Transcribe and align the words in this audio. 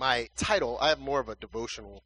my 0.00 0.30
title, 0.34 0.78
I 0.80 0.88
have 0.88 0.98
more 0.98 1.20
of 1.20 1.28
a 1.28 1.34
devotional 1.34 2.04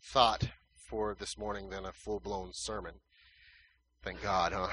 thought 0.00 0.50
for 0.76 1.12
this 1.12 1.36
morning 1.36 1.70
than 1.70 1.84
a 1.84 1.90
full 1.90 2.20
blown 2.20 2.52
sermon. 2.52 3.00
Thank 4.00 4.22
God, 4.22 4.52
huh? 4.52 4.68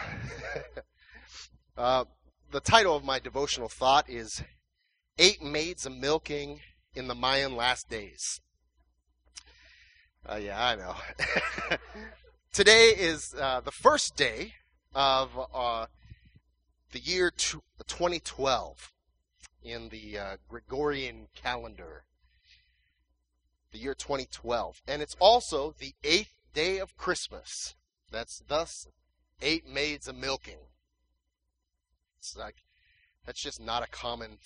uh, 1.77 2.05
the 2.51 2.59
title 2.59 2.95
of 2.95 3.03
my 3.03 3.17
devotional 3.17 3.69
thought 3.69 4.07
is 4.07 4.43
Eight 5.17 5.41
Maids 5.41 5.87
a 5.87 5.89
Milking 5.89 6.59
in 6.93 7.07
the 7.07 7.15
Mayan 7.15 7.55
Last 7.55 7.89
Days. 7.89 8.39
Uh, 10.23 10.35
yeah, 10.35 10.63
I 10.63 10.75
know. 10.75 10.95
Today 12.53 12.89
is 12.89 13.33
uh, 13.33 13.61
the 13.61 13.71
first 13.71 14.15
day 14.15 14.53
of 14.93 15.31
uh, 15.51 15.87
the 16.91 16.99
year 16.99 17.31
2012 17.31 18.93
in 19.63 19.89
the 19.89 20.19
uh, 20.19 20.37
Gregorian 20.47 21.29
calendar. 21.33 22.03
The 23.73 23.79
year 23.79 23.93
2012. 23.93 24.81
And 24.87 25.01
it's 25.01 25.17
also 25.19 25.75
the 25.77 25.93
eighth 26.03 26.33
day 26.53 26.77
of 26.77 26.95
Christmas. 26.95 27.75
That's 28.09 28.43
thus 28.47 28.87
eight 29.41 29.67
maids 29.67 30.07
a 30.07 30.13
milking. 30.13 30.59
It's 32.19 32.37
like, 32.37 32.63
that's 33.25 33.41
just 33.41 33.59
not 33.59 33.83
a 33.83 33.87
common 33.87 34.37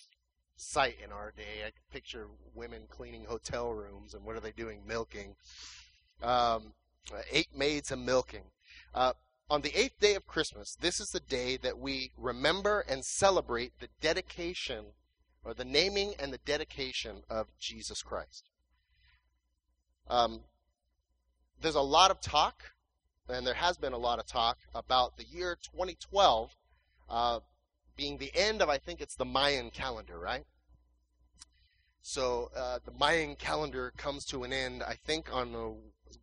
sight 0.56 0.96
in 1.04 1.12
our 1.12 1.32
day. 1.32 1.66
I 1.66 1.72
picture 1.92 2.28
women 2.56 2.84
cleaning 2.90 3.26
hotel 3.26 3.72
rooms, 3.72 4.14
and 4.14 4.26
what 4.26 4.36
are 4.36 4.40
they 4.40 4.52
doing? 4.52 4.82
Milking. 4.88 5.36
Um, 6.24 6.74
eight 7.32 7.56
maids 7.56 7.92
a 7.92 7.96
milking. 7.96 8.46
Uh, 8.94 9.14
on 9.50 9.62
the 9.62 9.80
eighth 9.80 10.00
day 10.00 10.16
of 10.16 10.28
Christmas, 10.28 10.76
this 10.80 11.00
is 11.00 11.10
the 11.10 11.20
day 11.20 11.58
that 11.58 11.78
we 11.78 12.12
remember 12.18 12.82
and 12.82 13.06
celebrate 13.06 13.80
the 13.80 13.88
dedication 14.02 14.88
or 15.44 15.54
the 15.54 15.64
naming 15.64 16.14
and 16.20 16.34
the 16.34 16.40
dedication 16.40 17.24
of 17.30 17.48
Jesus 17.60 18.02
Christ. 18.02 18.44
Um, 20.10 20.42
there's 21.62 21.76
a 21.76 21.82
lot 21.82 22.12
of 22.12 22.22
talk, 22.22 22.72
and 23.30 23.46
there 23.46 23.54
has 23.54 23.78
been 23.78 23.94
a 23.94 23.98
lot 23.98 24.20
of 24.20 24.26
talk 24.26 24.58
about 24.74 25.18
the 25.18 25.26
year 25.26 25.58
2012 25.62 26.56
uh, 27.10 27.40
being 27.96 28.18
the 28.18 28.32
end 28.36 28.62
of, 28.62 28.70
I 28.70 28.78
think 28.78 29.02
it's 29.02 29.16
the 29.16 29.26
Mayan 29.26 29.70
calendar, 29.70 30.20
right? 30.20 30.46
So 32.02 32.52
uh, 32.56 32.80
the 32.86 32.92
Mayan 32.92 33.36
calendar 33.36 33.92
comes 33.98 34.24
to 34.26 34.44
an 34.44 34.54
end, 34.54 34.84
I 34.84 34.94
think, 34.94 35.34
on 35.34 35.52
the 35.52 35.76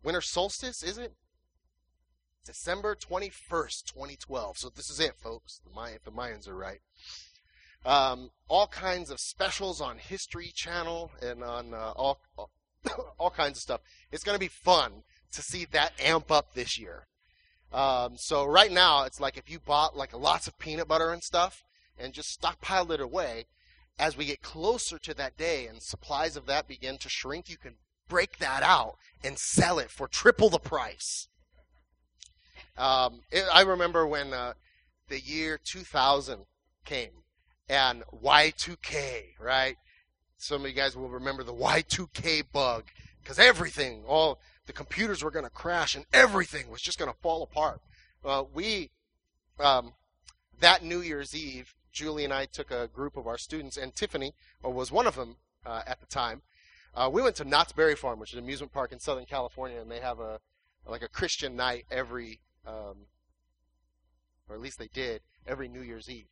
winter 0.03 0.21
solstice, 0.21 0.81
is 0.81 0.97
it? 0.97 1.13
December 2.45 2.95
21st, 2.95 3.85
2012. 3.85 4.57
So 4.57 4.69
this 4.69 4.89
is 4.89 4.99
it, 4.99 5.15
folks. 5.17 5.61
The 5.63 5.93
if 5.93 6.03
the 6.03 6.11
Mayans 6.11 6.47
are 6.47 6.55
right. 6.55 6.79
Um, 7.85 8.31
all 8.47 8.67
kinds 8.67 9.11
of 9.11 9.19
specials 9.19 9.81
on 9.81 9.97
History 9.97 10.51
Channel 10.53 11.11
and 11.21 11.43
on 11.43 11.73
uh, 11.73 11.93
all, 11.95 12.19
all, 13.19 13.29
kinds 13.29 13.57
of 13.57 13.61
stuff. 13.61 13.81
It's 14.11 14.23
going 14.23 14.35
to 14.35 14.39
be 14.39 14.47
fun 14.47 15.03
to 15.31 15.41
see 15.41 15.65
that 15.65 15.93
amp 15.99 16.31
up 16.31 16.53
this 16.53 16.79
year. 16.79 17.07
Um, 17.73 18.13
so 18.17 18.45
right 18.45 18.71
now, 18.71 19.03
it's 19.03 19.19
like 19.19 19.37
if 19.37 19.49
you 19.49 19.59
bought 19.59 19.97
like 19.97 20.13
lots 20.17 20.47
of 20.47 20.57
peanut 20.57 20.87
butter 20.87 21.11
and 21.11 21.23
stuff 21.23 21.63
and 21.97 22.13
just 22.13 22.39
stockpiled 22.39 22.91
it 22.91 23.01
away, 23.01 23.45
as 23.97 24.17
we 24.17 24.25
get 24.25 24.41
closer 24.41 24.97
to 24.99 25.13
that 25.13 25.37
day 25.37 25.67
and 25.67 25.81
supplies 25.81 26.35
of 26.35 26.45
that 26.45 26.67
begin 26.67 26.97
to 26.99 27.09
shrink, 27.09 27.49
you 27.49 27.57
can 27.57 27.75
break 28.07 28.37
that 28.37 28.63
out 28.63 28.95
and 29.23 29.39
sell 29.39 29.79
it 29.79 29.89
for 29.89 30.07
triple 30.07 30.49
the 30.49 30.59
price. 30.59 31.27
Um, 32.77 33.21
it, 33.31 33.45
I 33.53 33.61
remember 33.61 34.05
when 34.05 34.33
uh, 34.33 34.53
the 35.07 35.19
year 35.19 35.59
2000 35.63 36.45
came 36.83 37.23
and 37.69 38.03
Y2K, 38.13 39.39
right? 39.39 39.77
Some 40.45 40.61
of 40.61 40.67
you 40.67 40.75
guys 40.75 40.95
will 40.95 41.09
remember 41.09 41.41
the 41.41 41.55
Y2K 41.55 42.43
bug 42.53 42.83
because 43.19 43.39
everything, 43.39 44.03
all 44.07 44.37
the 44.67 44.73
computers 44.73 45.23
were 45.23 45.31
going 45.31 45.43
to 45.43 45.49
crash 45.49 45.95
and 45.95 46.05
everything 46.13 46.69
was 46.69 46.83
just 46.83 46.99
going 46.99 47.11
to 47.11 47.17
fall 47.17 47.41
apart. 47.41 47.81
Uh, 48.23 48.43
we, 48.53 48.91
um, 49.59 49.93
that 50.59 50.83
New 50.83 51.01
Year's 51.01 51.33
Eve, 51.33 51.73
Julie 51.91 52.25
and 52.25 52.31
I 52.31 52.45
took 52.45 52.69
a 52.69 52.87
group 52.93 53.17
of 53.17 53.25
our 53.25 53.39
students, 53.39 53.75
and 53.75 53.95
Tiffany 53.95 54.35
was 54.63 54.91
one 54.91 55.07
of 55.07 55.15
them 55.15 55.37
uh, 55.65 55.81
at 55.87 55.99
the 55.99 56.05
time. 56.05 56.43
Uh, 56.93 57.09
we 57.11 57.23
went 57.23 57.37
to 57.37 57.43
Knott's 57.43 57.73
Berry 57.73 57.95
Farm, 57.95 58.19
which 58.19 58.29
is 58.29 58.37
an 58.37 58.43
amusement 58.43 58.71
park 58.71 58.91
in 58.91 58.99
Southern 58.99 59.25
California, 59.25 59.81
and 59.81 59.89
they 59.89 59.99
have 59.99 60.19
a 60.19 60.39
like 60.87 61.01
a 61.01 61.07
Christian 61.07 61.55
night 61.55 61.85
every, 61.89 62.39
um, 62.67 63.07
or 64.47 64.53
at 64.53 64.61
least 64.61 64.77
they 64.77 64.89
did 64.93 65.21
every 65.47 65.67
New 65.67 65.81
Year's 65.81 66.07
Eve. 66.07 66.27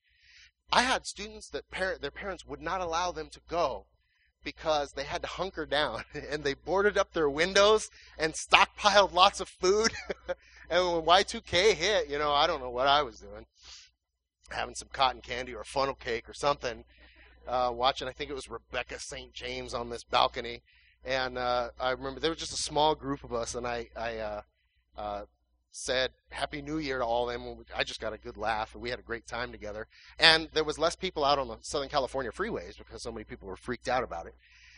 I 0.71 0.83
had 0.83 1.07
students 1.07 1.49
that 1.49 1.71
parent, 1.71 2.03
their 2.03 2.11
parents 2.11 2.45
would 2.45 2.61
not 2.61 2.79
allow 2.79 3.11
them 3.11 3.29
to 3.31 3.39
go 3.49 3.88
because 4.43 4.93
they 4.93 5.03
had 5.03 5.21
to 5.21 5.27
hunker 5.27 5.65
down 5.65 6.03
and 6.29 6.43
they 6.43 6.53
boarded 6.53 6.97
up 6.97 7.13
their 7.13 7.29
windows 7.29 7.89
and 8.17 8.33
stockpiled 8.33 9.13
lots 9.13 9.39
of 9.39 9.47
food. 9.47 9.93
and 10.69 10.85
when 10.91 11.01
Y2K 11.01 11.73
hit, 11.73 12.09
you 12.09 12.17
know, 12.17 12.31
I 12.31 12.47
don't 12.47 12.61
know 12.61 12.69
what 12.69 12.87
I 12.87 13.01
was 13.01 13.19
doing 13.19 13.45
having 14.53 14.75
some 14.75 14.89
cotton 14.93 15.21
candy 15.21 15.53
or 15.53 15.63
funnel 15.63 15.95
cake 15.95 16.29
or 16.29 16.33
something. 16.33 16.85
Uh, 17.47 17.71
watching, 17.73 18.07
I 18.07 18.11
think 18.11 18.29
it 18.29 18.35
was 18.35 18.49
Rebecca 18.49 18.99
St. 18.99 19.33
James 19.33 19.73
on 19.73 19.89
this 19.89 20.03
balcony, 20.05 20.61
and 21.03 21.37
uh, 21.37 21.69
I 21.77 21.91
remember 21.91 22.21
there 22.21 22.29
was 22.29 22.39
just 22.39 22.53
a 22.53 22.61
small 22.61 22.95
group 22.95 23.23
of 23.25 23.33
us, 23.33 23.53
and 23.53 23.67
I, 23.67 23.89
I 23.97 24.17
uh, 24.17 24.41
uh, 24.97 25.21
said 25.73 26.11
Happy 26.29 26.61
New 26.61 26.78
Year 26.78 27.00
to 27.00 27.03
all 27.03 27.29
of 27.29 27.34
them. 27.34 27.66
I 27.75 27.84
just 27.84 28.00
got 28.00 28.13
a 28.13 28.17
good 28.17 28.38
laugh, 28.38 28.73
and 28.73 28.81
we 28.81 28.91
had 28.91 29.00
a 29.00 29.03
great 29.03 29.25
time 29.25 29.51
together. 29.51 29.88
And 30.19 30.47
there 30.53 30.63
was 30.63 30.78
less 30.78 30.95
people 30.95 31.25
out 31.25 31.39
on 31.39 31.47
the 31.47 31.57
Southern 31.61 31.89
California 31.89 32.31
freeways 32.31 32.78
because 32.78 33.01
so 33.01 33.11
many 33.11 33.23
people 33.23 33.47
were 33.47 33.56
freaked 33.57 33.89
out 33.89 34.03
about 34.03 34.28
it. 34.28 34.35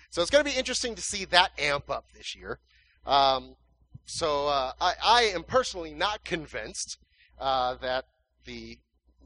So 0.09 0.21
it's 0.21 0.31
going 0.31 0.43
to 0.43 0.49
be 0.49 0.57
interesting 0.57 0.95
to 0.95 1.01
see 1.01 1.25
that 1.25 1.51
amp 1.59 1.89
up 1.89 2.05
this 2.15 2.33
year. 2.33 2.59
Um, 3.05 3.57
so 4.05 4.47
uh, 4.47 4.71
I, 4.79 4.93
I, 5.03 5.21
am 5.23 5.43
personally 5.43 5.93
not 5.93 6.23
convinced 6.23 6.97
uh, 7.39 7.75
that 7.75 8.05
the 8.45 8.79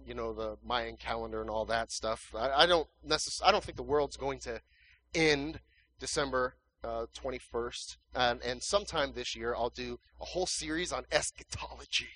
you 0.06 0.14
know 0.14 0.34
the 0.34 0.58
Mayan 0.66 0.98
calendar 0.98 1.42
and 1.42 1.50
all 1.50 1.66
that 1.66 1.92
stuff. 1.92 2.34
I, 2.36 2.64
I 2.64 2.66
don't 2.66 2.88
necess- 3.08 3.42
I 3.46 3.52
don't 3.52 3.64
think 3.64 3.78
the 3.78 3.84
world's 3.84 4.18
going 4.18 4.40
to 4.40 4.62
end 5.14 5.60
December 6.00 6.56
uh, 6.84 7.06
21st, 7.16 7.98
and, 8.16 8.42
and 8.42 8.64
sometime 8.64 9.14
this 9.14 9.36
year 9.36 9.54
I'll 9.56 9.70
do 9.70 10.00
a 10.20 10.26
whole 10.26 10.46
series 10.46 10.92
on 10.92 11.06
eschatology, 11.12 12.10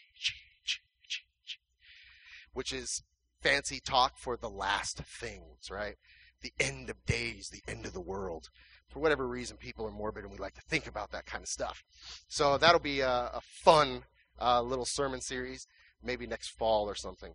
which 2.53 2.71
is 2.71 3.03
fancy 3.41 3.79
talk 3.79 4.17
for 4.17 4.37
the 4.37 4.49
last 4.49 4.97
things, 4.99 5.69
right? 5.69 5.95
The 6.41 6.53
end 6.59 6.89
of 6.89 7.05
days, 7.05 7.49
the 7.49 7.63
end 7.71 7.85
of 7.85 7.93
the 7.93 8.01
world. 8.01 8.49
For 8.87 8.99
whatever 8.99 9.27
reason, 9.27 9.57
people 9.57 9.87
are 9.87 9.91
morbid 9.91 10.23
and 10.23 10.31
we 10.31 10.37
like 10.37 10.53
to 10.55 10.61
think 10.61 10.87
about 10.87 11.11
that 11.11 11.25
kind 11.25 11.41
of 11.41 11.47
stuff. 11.47 11.83
So 12.27 12.57
that'll 12.57 12.79
be 12.79 12.99
a, 12.99 13.31
a 13.33 13.41
fun 13.41 14.03
uh, 14.39 14.61
little 14.61 14.85
sermon 14.85 15.21
series, 15.21 15.67
maybe 16.01 16.27
next 16.27 16.49
fall 16.49 16.85
or 16.85 16.95
something 16.95 17.33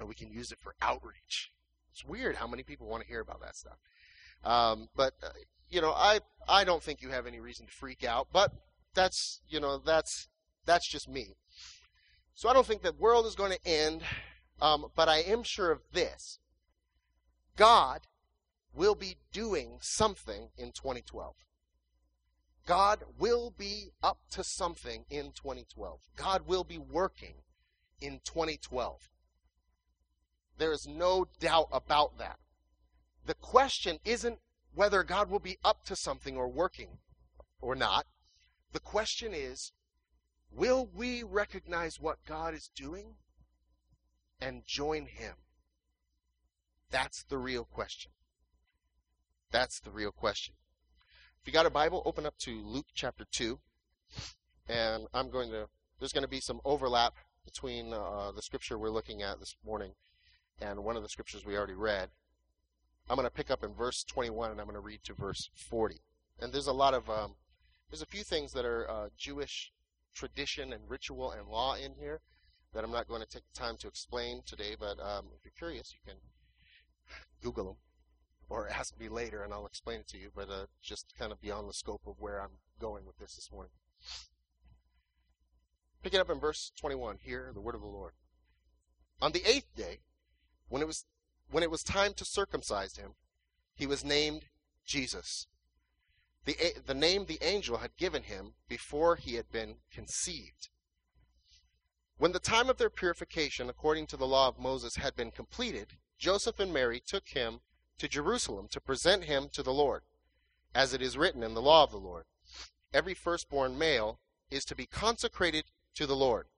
and 0.00 0.08
we 0.08 0.14
can 0.14 0.30
use 0.30 0.50
it 0.50 0.58
for 0.60 0.74
outreach. 0.80 1.52
It's 1.92 2.04
weird 2.04 2.36
how 2.36 2.46
many 2.46 2.62
people 2.62 2.86
want 2.86 3.02
to 3.02 3.08
hear 3.08 3.20
about 3.20 3.40
that 3.42 3.54
stuff. 3.54 3.78
Um, 4.42 4.88
but 4.96 5.12
uh, 5.22 5.28
you 5.70 5.80
know, 5.80 5.92
I 5.92 6.20
I 6.48 6.64
don't 6.64 6.82
think 6.82 7.00
you 7.00 7.10
have 7.10 7.26
any 7.26 7.40
reason 7.40 7.66
to 7.66 7.72
freak 7.72 8.04
out. 8.04 8.28
But 8.32 8.52
that's 8.94 9.40
you 9.48 9.60
know 9.60 9.78
that's 9.78 10.28
that's 10.66 10.88
just 10.88 11.08
me. 11.08 11.36
So 12.34 12.48
I 12.48 12.52
don't 12.52 12.66
think 12.66 12.82
the 12.82 12.92
world 12.92 13.26
is 13.26 13.34
going 13.34 13.52
to 13.52 13.68
end. 13.68 14.02
Um, 14.60 14.86
but 14.94 15.08
I 15.08 15.18
am 15.18 15.42
sure 15.42 15.70
of 15.70 15.80
this: 15.92 16.38
God 17.56 18.02
will 18.74 18.94
be 18.94 19.16
doing 19.32 19.78
something 19.80 20.50
in 20.56 20.72
2012. 20.72 21.34
God 22.66 23.00
will 23.18 23.52
be 23.56 23.90
up 24.02 24.18
to 24.32 24.44
something 24.44 25.04
in 25.10 25.32
2012. 25.32 26.00
God 26.16 26.46
will 26.46 26.62
be 26.62 26.78
working 26.78 27.34
in 28.00 28.20
2012. 28.24 29.10
There 30.58 30.72
is 30.72 30.86
no 30.86 31.26
doubt 31.40 31.68
about 31.72 32.18
that. 32.18 32.38
The 33.26 33.34
question 33.34 33.98
isn't 34.04 34.38
whether 34.74 35.02
God 35.02 35.30
will 35.30 35.40
be 35.40 35.58
up 35.64 35.84
to 35.84 35.96
something 35.96 36.36
or 36.36 36.48
working 36.48 36.98
or 37.60 37.74
not. 37.74 38.06
The 38.72 38.80
question 38.80 39.32
is, 39.34 39.72
will 40.50 40.88
we 40.94 41.22
recognize 41.22 42.00
what 42.00 42.24
God 42.26 42.54
is 42.54 42.70
doing 42.74 43.16
and 44.40 44.62
join 44.66 45.06
Him? 45.06 45.34
That's 46.90 47.24
the 47.24 47.38
real 47.38 47.64
question. 47.64 48.12
That's 49.50 49.80
the 49.80 49.90
real 49.90 50.12
question. 50.12 50.54
If 51.40 51.46
you 51.46 51.52
got 51.52 51.66
a 51.66 51.70
Bible, 51.70 52.02
open 52.04 52.26
up 52.26 52.36
to 52.38 52.62
Luke 52.64 52.86
chapter 52.94 53.24
2. 53.30 53.58
And 54.68 55.06
I'm 55.12 55.30
going 55.30 55.50
to, 55.50 55.68
there's 55.98 56.12
going 56.12 56.22
to 56.22 56.28
be 56.28 56.40
some 56.40 56.60
overlap 56.64 57.14
between 57.44 57.92
uh, 57.92 58.30
the 58.34 58.42
scripture 58.42 58.78
we're 58.78 58.90
looking 58.90 59.22
at 59.22 59.40
this 59.40 59.56
morning 59.64 59.92
and 60.60 60.84
one 60.84 60.96
of 60.96 61.02
the 61.02 61.08
scriptures 61.08 61.44
we 61.44 61.56
already 61.56 61.74
read. 61.74 62.10
I'm 63.10 63.16
going 63.16 63.26
to 63.26 63.34
pick 63.34 63.50
up 63.50 63.64
in 63.64 63.74
verse 63.74 64.04
21 64.04 64.52
and 64.52 64.60
I'm 64.60 64.66
going 64.66 64.76
to 64.76 64.80
read 64.80 65.02
to 65.02 65.14
verse 65.14 65.50
40. 65.52 65.96
And 66.38 66.52
there's 66.52 66.68
a 66.68 66.72
lot 66.72 66.94
of, 66.94 67.10
um, 67.10 67.34
there's 67.90 68.02
a 68.02 68.06
few 68.06 68.22
things 68.22 68.52
that 68.52 68.64
are 68.64 68.88
uh, 68.88 69.08
Jewish 69.18 69.72
tradition 70.14 70.72
and 70.72 70.88
ritual 70.88 71.32
and 71.32 71.48
law 71.48 71.74
in 71.74 71.94
here 71.98 72.20
that 72.72 72.84
I'm 72.84 72.92
not 72.92 73.08
going 73.08 73.20
to 73.20 73.26
take 73.26 73.42
the 73.52 73.58
time 73.58 73.76
to 73.78 73.88
explain 73.88 74.42
today, 74.46 74.76
but 74.78 75.00
um, 75.00 75.26
if 75.36 75.44
you're 75.44 75.52
curious, 75.58 75.92
you 75.92 75.98
can 76.08 76.20
Google 77.42 77.64
them. 77.64 77.76
or 78.48 78.68
ask 78.78 78.96
me 79.00 79.08
later, 79.08 79.42
and 79.42 79.52
I'll 79.52 79.66
explain 79.66 79.98
it 79.98 80.08
to 80.10 80.16
you, 80.16 80.30
but 80.32 80.48
uh, 80.48 80.66
just 80.80 81.12
kind 81.18 81.32
of 81.32 81.40
beyond 81.40 81.68
the 81.68 81.74
scope 81.74 82.02
of 82.06 82.14
where 82.20 82.40
I'm 82.40 82.58
going 82.80 83.06
with 83.06 83.18
this 83.18 83.34
this 83.34 83.50
morning. 83.50 83.72
Pick 86.04 86.14
it 86.14 86.20
up 86.20 86.30
in 86.30 86.38
verse 86.38 86.70
21 86.78 87.18
here, 87.22 87.50
the 87.52 87.60
word 87.60 87.74
of 87.74 87.80
the 87.80 87.88
Lord. 87.88 88.12
On 89.20 89.32
the 89.32 89.42
eighth 89.44 89.74
day, 89.74 89.98
when 90.68 90.80
it 90.80 90.86
was 90.86 91.06
when 91.50 91.62
it 91.62 91.70
was 91.70 91.82
time 91.82 92.14
to 92.14 92.24
circumcise 92.24 92.96
him, 92.96 93.14
he 93.74 93.86
was 93.86 94.04
named 94.04 94.46
Jesus. 94.84 95.46
The, 96.44 96.56
the 96.86 96.94
name 96.94 97.26
the 97.26 97.38
angel 97.42 97.78
had 97.78 97.96
given 97.96 98.22
him 98.22 98.54
before 98.68 99.16
he 99.16 99.34
had 99.34 99.50
been 99.50 99.76
conceived. 99.92 100.68
When 102.18 102.32
the 102.32 102.38
time 102.38 102.68
of 102.68 102.76
their 102.76 102.90
purification, 102.90 103.68
according 103.68 104.06
to 104.08 104.16
the 104.16 104.26
law 104.26 104.48
of 104.48 104.58
Moses, 104.58 104.96
had 104.96 105.16
been 105.16 105.30
completed, 105.30 105.96
Joseph 106.18 106.60
and 106.60 106.72
Mary 106.72 107.00
took 107.00 107.28
him 107.28 107.60
to 107.98 108.08
Jerusalem 108.08 108.68
to 108.72 108.80
present 108.80 109.24
him 109.24 109.48
to 109.52 109.62
the 109.62 109.72
Lord, 109.72 110.02
as 110.74 110.92
it 110.92 111.02
is 111.02 111.16
written 111.16 111.42
in 111.42 111.54
the 111.54 111.62
law 111.62 111.84
of 111.84 111.90
the 111.90 111.98
Lord. 111.98 112.24
Every 112.92 113.14
firstborn 113.14 113.78
male 113.78 114.20
is 114.50 114.64
to 114.66 114.74
be 114.74 114.86
consecrated 114.86 115.66
to 115.94 116.06
the 116.06 116.16
Lord, 116.16 116.48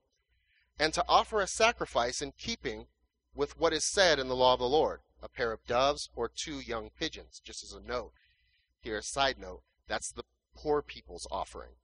and 0.78 0.92
to 0.94 1.04
offer 1.08 1.40
a 1.40 1.46
sacrifice 1.46 2.22
in 2.22 2.32
keeping 2.32 2.86
with 3.34 3.58
what 3.58 3.72
is 3.72 3.84
said 3.84 4.18
in 4.18 4.28
the 4.28 4.36
law 4.36 4.54
of 4.54 4.60
the 4.60 4.68
Lord 4.68 5.00
a 5.22 5.28
pair 5.28 5.52
of 5.52 5.64
doves 5.66 6.10
or 6.16 6.28
two 6.28 6.58
young 6.58 6.90
pigeons. 6.98 7.40
Just 7.42 7.62
as 7.62 7.72
a 7.72 7.80
note, 7.80 8.12
here, 8.80 8.98
a 8.98 9.02
side 9.02 9.38
note, 9.38 9.62
that's 9.86 10.10
the 10.10 10.24
poor 10.54 10.82
people's 10.82 11.28
offering. 11.30 11.74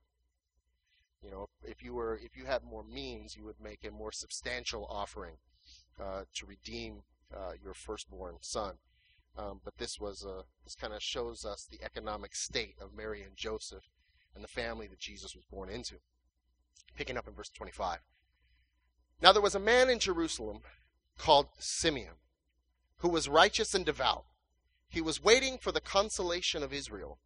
You 1.22 1.30
know, 1.30 1.48
if 1.62 1.82
you 1.82 1.94
were, 1.94 2.18
if 2.22 2.36
you 2.36 2.46
had 2.46 2.64
more 2.64 2.84
means, 2.84 3.36
you 3.36 3.44
would 3.44 3.60
make 3.62 3.84
a 3.84 3.90
more 3.90 4.12
substantial 4.12 4.86
offering 4.90 5.36
uh, 6.00 6.22
to 6.34 6.46
redeem 6.46 7.02
uh, 7.34 7.52
your 7.62 7.74
firstborn 7.74 8.36
son. 8.40 8.74
Um, 9.36 9.60
but 9.64 9.78
this 9.78 10.00
was 10.00 10.24
a, 10.24 10.42
this 10.64 10.74
kind 10.74 10.92
of 10.92 11.02
shows 11.02 11.44
us 11.44 11.64
the 11.64 11.84
economic 11.84 12.34
state 12.34 12.74
of 12.80 12.96
Mary 12.96 13.22
and 13.22 13.36
Joseph 13.36 13.84
and 14.34 14.42
the 14.42 14.48
family 14.48 14.88
that 14.88 14.98
Jesus 14.98 15.34
was 15.34 15.44
born 15.44 15.68
into. 15.68 15.96
Picking 16.96 17.16
up 17.16 17.28
in 17.28 17.34
verse 17.34 17.50
25. 17.50 17.98
Now 19.22 19.32
there 19.32 19.42
was 19.42 19.54
a 19.54 19.60
man 19.60 19.90
in 19.90 19.98
Jerusalem 19.98 20.60
called 21.18 21.48
Simeon, 21.58 22.14
who 22.98 23.08
was 23.08 23.28
righteous 23.28 23.74
and 23.74 23.84
devout. 23.84 24.24
He 24.88 25.00
was 25.02 25.22
waiting 25.22 25.58
for 25.58 25.72
the 25.72 25.80
consolation 25.80 26.62
of 26.62 26.72
Israel, 26.72 27.18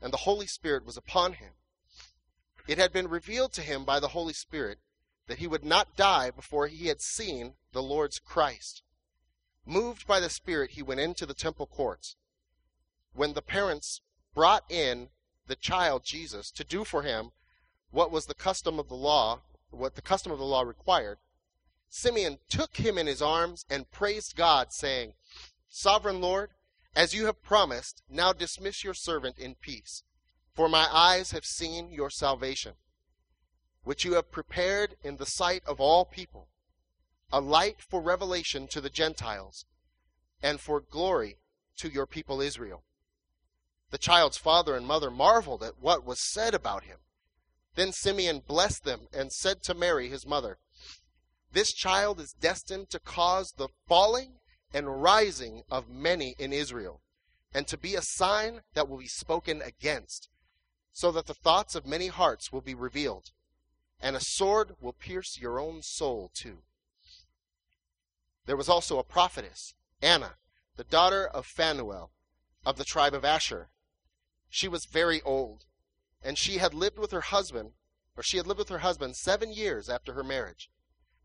and 0.00 0.12
the 0.12 0.18
Holy 0.18 0.46
Spirit 0.46 0.84
was 0.84 0.96
upon 0.96 1.34
him. 1.34 1.52
It 2.66 2.78
had 2.78 2.92
been 2.92 3.08
revealed 3.08 3.52
to 3.54 3.62
him 3.62 3.84
by 3.84 4.00
the 4.00 4.08
Holy 4.08 4.32
Spirit 4.32 4.78
that 5.26 5.38
he 5.38 5.46
would 5.46 5.64
not 5.64 5.96
die 5.96 6.30
before 6.30 6.66
he 6.68 6.86
had 6.86 7.00
seen 7.00 7.54
the 7.72 7.82
Lord's 7.82 8.18
Christ. 8.18 8.82
Moved 9.64 10.06
by 10.06 10.20
the 10.20 10.30
Spirit, 10.30 10.72
he 10.72 10.82
went 10.82 11.00
into 11.00 11.26
the 11.26 11.34
temple 11.34 11.66
courts. 11.66 12.16
When 13.12 13.34
the 13.34 13.42
parents 13.42 14.00
brought 14.34 14.70
in 14.70 15.08
the 15.46 15.56
child 15.56 16.04
Jesus 16.04 16.50
to 16.52 16.64
do 16.64 16.84
for 16.84 17.02
him 17.02 17.32
what 17.90 18.10
was 18.10 18.26
the 18.26 18.34
custom 18.34 18.78
of 18.78 18.88
the 18.88 18.94
law, 18.94 19.42
what 19.70 19.94
the 19.94 20.02
custom 20.02 20.32
of 20.32 20.38
the 20.38 20.44
law 20.44 20.62
required, 20.62 21.18
Simeon 21.88 22.38
took 22.48 22.76
him 22.76 22.98
in 22.98 23.06
his 23.06 23.22
arms 23.22 23.64
and 23.70 23.90
praised 23.90 24.36
God, 24.36 24.72
saying, 24.72 25.14
Sovereign 25.68 26.20
Lord, 26.20 26.50
as 26.94 27.14
you 27.14 27.26
have 27.26 27.42
promised, 27.42 28.02
now 28.08 28.32
dismiss 28.32 28.82
your 28.82 28.94
servant 28.94 29.38
in 29.38 29.54
peace. 29.54 30.02
For 30.54 30.68
my 30.68 30.88
eyes 30.90 31.32
have 31.32 31.44
seen 31.44 31.90
your 31.92 32.08
salvation, 32.08 32.74
which 33.84 34.04
you 34.04 34.14
have 34.14 34.32
prepared 34.32 34.96
in 35.02 35.18
the 35.18 35.26
sight 35.26 35.62
of 35.66 35.80
all 35.80 36.06
people, 36.06 36.48
a 37.30 37.40
light 37.40 37.82
for 37.82 38.00
revelation 38.00 38.66
to 38.68 38.80
the 38.80 38.88
Gentiles, 38.88 39.66
and 40.42 40.58
for 40.58 40.80
glory 40.80 41.38
to 41.76 41.88
your 41.88 42.06
people 42.06 42.40
Israel. 42.40 42.84
The 43.90 43.98
child's 43.98 44.38
father 44.38 44.74
and 44.74 44.86
mother 44.86 45.10
marveled 45.10 45.62
at 45.62 45.78
what 45.78 46.04
was 46.04 46.20
said 46.20 46.54
about 46.54 46.84
him. 46.84 46.98
Then 47.74 47.92
Simeon 47.92 48.42
blessed 48.46 48.84
them 48.84 49.08
and 49.12 49.30
said 49.30 49.62
to 49.64 49.74
Mary, 49.74 50.08
his 50.08 50.26
mother, 50.26 50.58
this 51.52 51.72
child 51.72 52.20
is 52.20 52.34
destined 52.38 52.90
to 52.90 52.98
cause 52.98 53.54
the 53.56 53.68
falling 53.86 54.40
and 54.72 55.02
rising 55.02 55.62
of 55.70 55.88
many 55.88 56.34
in 56.38 56.52
Israel, 56.52 57.00
and 57.54 57.66
to 57.66 57.78
be 57.78 57.94
a 57.94 58.02
sign 58.02 58.60
that 58.74 58.88
will 58.88 58.98
be 58.98 59.06
spoken 59.06 59.62
against, 59.62 60.28
so 60.92 61.10
that 61.12 61.26
the 61.26 61.34
thoughts 61.34 61.74
of 61.74 61.86
many 61.86 62.08
hearts 62.08 62.52
will 62.52 62.60
be 62.60 62.74
revealed, 62.74 63.30
and 64.00 64.16
a 64.16 64.20
sword 64.20 64.76
will 64.80 64.92
pierce 64.92 65.38
your 65.38 65.58
own 65.58 65.82
soul 65.82 66.30
too. 66.34 66.58
There 68.44 68.56
was 68.56 68.68
also 68.68 68.98
a 68.98 69.04
prophetess, 69.04 69.74
Anna, 70.02 70.34
the 70.76 70.84
daughter 70.84 71.26
of 71.26 71.46
Phanuel, 71.46 72.10
of 72.64 72.76
the 72.76 72.84
tribe 72.84 73.14
of 73.14 73.24
Asher. 73.24 73.70
She 74.50 74.68
was 74.68 74.84
very 74.84 75.22
old, 75.22 75.64
and 76.22 76.36
she 76.36 76.58
had 76.58 76.74
lived 76.74 76.98
with 76.98 77.12
her 77.12 77.22
husband, 77.22 77.72
or 78.16 78.22
she 78.22 78.36
had 78.36 78.46
lived 78.46 78.58
with 78.58 78.68
her 78.68 78.78
husband 78.78 79.16
seven 79.16 79.52
years 79.52 79.88
after 79.88 80.12
her 80.12 80.24
marriage 80.24 80.70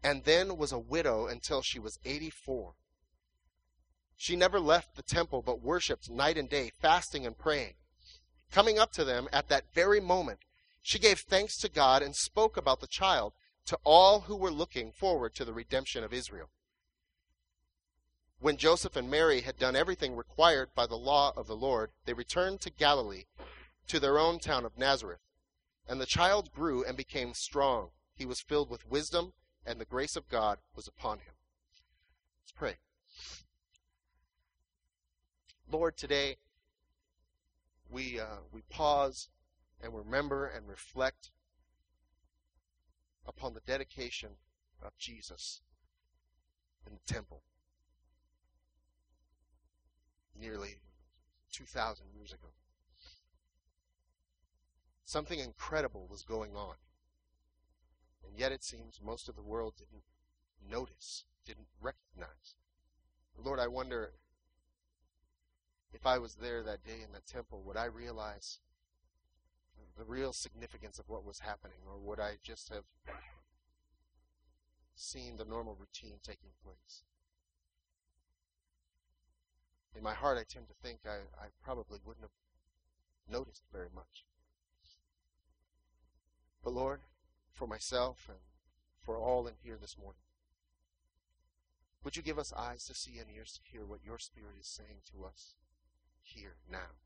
and 0.03 0.24
then 0.24 0.57
was 0.57 0.71
a 0.71 0.80
widow 0.80 1.27
until 1.27 1.62
she 1.62 1.80
was 1.80 2.00
84. 2.03 2.74
She 4.15 4.36
never 4.36 4.59
left 4.59 4.95
the 4.95 5.03
temple 5.03 5.42
but 5.42 5.62
worshiped 5.62 6.09
night 6.09 6.38
and 6.38 6.50
day, 6.50 6.71
fasting 6.80 7.25
and 7.25 7.38
praying. 7.38 7.74
Coming 8.51 8.77
up 8.77 8.92
to 8.94 9.03
them 9.03 9.27
at 9.31 9.48
that 9.50 9.74
very 9.74 10.00
moment, 10.00 10.39
she 10.81 11.00
gave 11.00 11.19
thanks 11.19 11.57
to 11.57 11.69
God 11.69 12.01
and 12.01 12.15
spoke 12.15 12.57
about 12.57 12.81
the 12.81 12.88
child 12.88 13.33
to 13.65 13.77
all 13.83 14.21
who 14.21 14.36
were 14.36 14.51
looking 14.51 14.92
forward 14.92 15.36
to 15.36 15.45
the 15.45 15.53
redemption 15.53 16.04
of 16.04 16.13
Israel. 16.13 16.50
When 18.39 18.57
Joseph 18.57 18.95
and 18.95 19.09
Mary 19.09 19.42
had 19.42 19.57
done 19.57 19.75
everything 19.75 20.15
required 20.15 20.74
by 20.74 20.88
the 20.88 20.97
law 20.97 21.31
of 21.36 21.45
the 21.45 21.56
Lord, 21.56 21.92
they 22.06 22.13
returned 22.13 22.59
to 22.62 22.71
Galilee, 22.71 23.25
to 23.88 24.00
their 24.00 24.18
own 24.18 24.39
town 24.39 24.65
of 24.65 24.77
Nazareth. 24.77 25.21
And 25.88 26.01
the 26.01 26.07
child 26.07 26.51
grew 26.51 26.83
and 26.83 26.97
became 26.97 27.33
strong. 27.33 27.92
He 28.15 28.25
was 28.25 28.42
filled 28.42 28.69
with 28.69 28.89
wisdom 28.89 29.33
and 29.66 29.80
the 29.80 29.86
grace 29.86 30.16
of 30.16 30.28
God 30.30 30.60
was 30.75 30.88
upon 30.88 31.19
him. 31.19 31.34
Let's 32.42 32.52
pray. 32.52 32.78
Lord, 35.72 35.98
today 35.98 36.38
we 37.90 38.19
uh, 38.19 38.42
we 38.52 38.62
pause 38.69 39.30
and 39.81 39.96
remember 39.96 40.46
and 40.46 40.68
reflect 40.68 41.31
upon 43.25 43.54
the 43.54 43.62
dedication 43.62 44.31
of 44.84 44.98
Jesus 44.98 45.62
in 46.86 46.94
the 46.94 47.14
temple 47.14 47.44
nearly 50.40 50.81
2,000 51.52 52.07
years 52.14 52.31
ago. 52.31 52.48
Something 55.06 55.40
incredible 55.40 56.07
was 56.09 56.24
going 56.24 56.56
on. 56.56 56.76
And 58.25 58.37
yet 58.37 58.51
it 58.51 58.63
seems 58.63 58.99
most 59.04 59.28
of 59.28 59.35
the 59.35 59.42
world 59.42 59.73
didn't 59.78 60.04
notice, 60.69 61.25
didn't 61.45 61.68
recognize. 61.81 62.56
Lord, 63.37 63.59
I 63.59 63.68
wonder 63.68 64.13
if 65.94 66.06
I 66.06 66.18
was 66.18 66.35
there 66.35 66.63
that 66.63 66.83
day 66.83 67.01
in 67.04 67.11
the 67.11 67.21
temple, 67.21 67.61
would 67.66 67.78
I 67.78 67.85
realize 67.85 68.59
the 69.97 70.06
real 70.06 70.33
significance 70.33 70.99
of 70.99 71.09
what 71.09 71.25
was 71.25 71.40
happening, 71.40 71.78
or 71.87 71.97
would 71.97 72.19
I 72.19 72.37
just 72.42 72.69
have 72.69 72.85
seen 74.95 75.37
the 75.37 75.45
normal 75.45 75.75
routine 75.75 76.19
taking 76.23 76.51
place? 76.63 77.04
In 79.95 80.04
my 80.04 80.13
heart, 80.13 80.37
I 80.37 80.44
tend 80.44 80.68
to 80.69 80.73
think 80.81 81.01
I, 81.06 81.18
I 81.40 81.47
probably 81.63 81.99
wouldn't 82.06 82.23
have 82.23 82.31
noticed 83.30 83.63
very 83.71 83.90
much. 83.94 84.25
But 86.63 86.73
Lord, 86.73 87.01
for 87.52 87.68
myself 87.68 88.26
and 88.30 88.40
for 89.02 89.18
all 89.18 89.48
in 89.48 89.56
here 89.62 89.78
this 89.80 89.98
morning. 89.98 90.22
Would 92.04 92.16
you 92.16 92.24
give 92.24 92.40
us 92.40 92.54
eyes 92.58 92.86
to 92.86 92.96
see 92.96 93.20
and 93.20 93.30
ears 93.30 93.54
to 93.54 93.72
hear 93.72 93.86
what 93.86 94.04
your 94.04 94.18
Spirit 94.18 94.56
is 94.60 94.68
saying 94.68 95.02
to 95.12 95.26
us 95.26 95.56
here 96.22 96.56
now? 96.70 96.98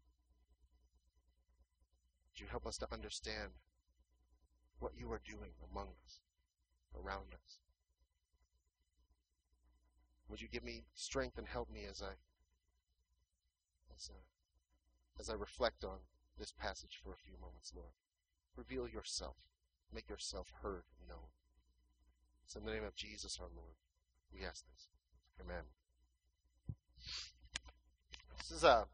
Would 2.31 2.39
you 2.39 2.47
help 2.49 2.65
us 2.65 2.77
to 2.77 2.93
understand 2.93 3.51
what 4.79 4.93
you 4.97 5.11
are 5.11 5.21
doing 5.23 5.51
among 5.71 5.87
us, 6.05 6.19
around 6.95 7.33
us? 7.33 7.59
Would 10.29 10.41
you 10.41 10.47
give 10.47 10.63
me 10.63 10.85
strength 10.93 11.37
and 11.37 11.47
help 11.47 11.69
me 11.69 11.85
as 11.89 12.01
I 12.01 12.15
as 13.95 14.09
I, 14.11 15.21
as 15.21 15.29
I 15.29 15.33
reflect 15.33 15.83
on 15.85 15.99
this 16.37 16.51
passage 16.51 16.99
for 17.01 17.13
a 17.13 17.17
few 17.17 17.35
moments, 17.39 17.71
Lord? 17.73 17.93
Reveal 18.57 18.87
yourself. 18.87 19.37
Make 19.93 20.09
yourself 20.09 20.51
heard 20.61 20.83
and 20.99 21.09
known. 21.09 21.29
It's 22.45 22.55
in 22.55 22.65
the 22.65 22.71
name 22.71 22.83
of 22.83 22.95
Jesus 22.95 23.39
our 23.41 23.47
Lord. 23.55 23.75
We 24.33 24.45
ask 24.45 24.65
this. 24.71 24.87
Amen. 25.41 25.63
This 28.37 28.51
is 28.51 28.63
a 28.63 28.85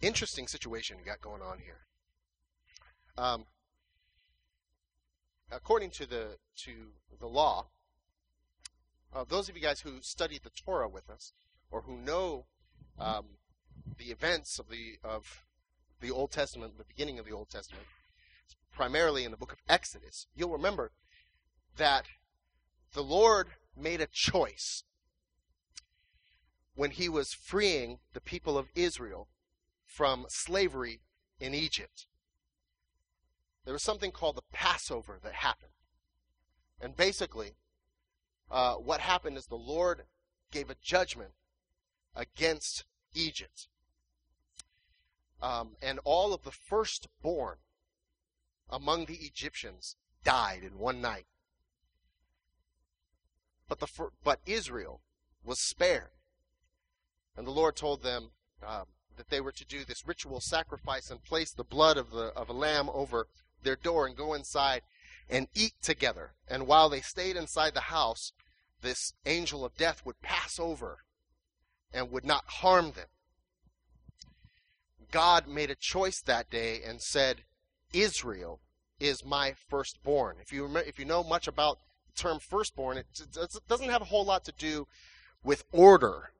interesting 0.00 0.46
situation 0.46 0.96
we 0.98 1.04
got 1.04 1.20
going 1.20 1.42
on 1.42 1.58
here. 1.58 1.86
Um, 3.16 3.46
according 5.50 5.90
to 5.90 6.06
the 6.06 6.36
to 6.58 6.72
the 7.18 7.26
law, 7.26 7.66
uh, 9.14 9.24
those 9.28 9.48
of 9.48 9.56
you 9.56 9.62
guys 9.62 9.80
who 9.80 10.00
studied 10.00 10.42
the 10.42 10.50
Torah 10.50 10.88
with 10.88 11.08
us, 11.08 11.32
or 11.70 11.82
who 11.82 11.96
know 11.96 12.46
um, 12.98 13.24
the 13.98 14.06
events 14.06 14.58
of 14.58 14.68
the 14.68 14.98
of 15.02 15.44
the 16.00 16.10
Old 16.10 16.30
Testament, 16.30 16.78
the 16.78 16.84
beginning 16.84 17.18
of 17.18 17.26
the 17.26 17.32
Old 17.32 17.48
Testament, 17.48 17.86
primarily 18.74 19.24
in 19.24 19.30
the 19.30 19.36
book 19.36 19.52
of 19.52 19.62
Exodus, 19.68 20.26
you'll 20.34 20.50
remember 20.50 20.90
that 21.76 22.06
the 22.92 23.02
Lord 23.02 23.48
made 23.76 24.00
a 24.00 24.06
choice 24.06 24.84
when 26.74 26.90
he 26.90 27.08
was 27.08 27.32
freeing 27.32 27.98
the 28.12 28.20
people 28.20 28.58
of 28.58 28.68
Israel 28.74 29.28
from 29.86 30.26
slavery 30.28 31.00
in 31.40 31.54
Egypt. 31.54 32.06
There 33.64 33.72
was 33.72 33.82
something 33.82 34.10
called 34.10 34.36
the 34.36 34.42
Passover 34.52 35.18
that 35.22 35.34
happened. 35.34 35.72
And 36.80 36.96
basically, 36.96 37.54
uh, 38.50 38.74
what 38.74 39.00
happened 39.00 39.38
is 39.38 39.46
the 39.46 39.54
Lord 39.54 40.02
gave 40.50 40.68
a 40.68 40.76
judgment 40.82 41.30
against 42.14 42.84
Egypt. 43.14 43.68
Um, 45.40 45.76
and 45.80 46.00
all 46.04 46.34
of 46.34 46.42
the 46.42 46.50
firstborn 46.50 47.58
among 48.70 49.06
the 49.06 49.16
Egyptians 49.16 49.96
died 50.24 50.62
in 50.62 50.78
one 50.78 51.00
night. 51.00 51.26
But 53.68 53.80
the 53.80 53.88
but 54.22 54.40
Israel 54.46 55.00
was 55.44 55.60
spared, 55.60 56.10
and 57.36 57.46
the 57.46 57.50
Lord 57.52 57.76
told 57.76 58.02
them 58.02 58.30
um, 58.66 58.84
that 59.16 59.30
they 59.30 59.40
were 59.40 59.52
to 59.52 59.64
do 59.64 59.84
this 59.84 60.06
ritual 60.06 60.40
sacrifice 60.40 61.10
and 61.10 61.22
place 61.22 61.52
the 61.52 61.64
blood 61.64 61.96
of 61.96 62.10
the 62.10 62.26
of 62.34 62.48
a 62.48 62.52
lamb 62.52 62.90
over 62.92 63.28
their 63.62 63.76
door 63.76 64.06
and 64.06 64.16
go 64.16 64.34
inside 64.34 64.82
and 65.28 65.48
eat 65.54 65.74
together. 65.82 66.34
And 66.48 66.66
while 66.66 66.88
they 66.88 67.00
stayed 67.00 67.36
inside 67.36 67.74
the 67.74 67.80
house, 67.80 68.32
this 68.82 69.14
angel 69.24 69.64
of 69.64 69.76
death 69.76 70.04
would 70.04 70.20
pass 70.20 70.58
over 70.58 70.98
and 71.92 72.10
would 72.10 72.24
not 72.24 72.44
harm 72.46 72.92
them. 72.92 73.06
God 75.10 75.46
made 75.46 75.70
a 75.70 75.76
choice 75.76 76.20
that 76.22 76.50
day 76.50 76.82
and 76.84 77.00
said, 77.00 77.44
Israel 77.94 78.60
is 79.00 79.24
my 79.24 79.54
firstborn. 79.68 80.36
If 80.40 80.52
you 80.52 80.62
remember, 80.62 80.88
if 80.88 80.98
you 80.98 81.04
know 81.04 81.22
much 81.22 81.46
about 81.48 81.78
the 82.06 82.20
term 82.20 82.38
firstborn, 82.38 82.98
it 82.98 83.06
doesn't 83.68 83.90
have 83.90 84.02
a 84.02 84.06
whole 84.06 84.24
lot 84.24 84.44
to 84.44 84.52
do 84.52 84.86
with 85.42 85.64
order, 85.72 86.32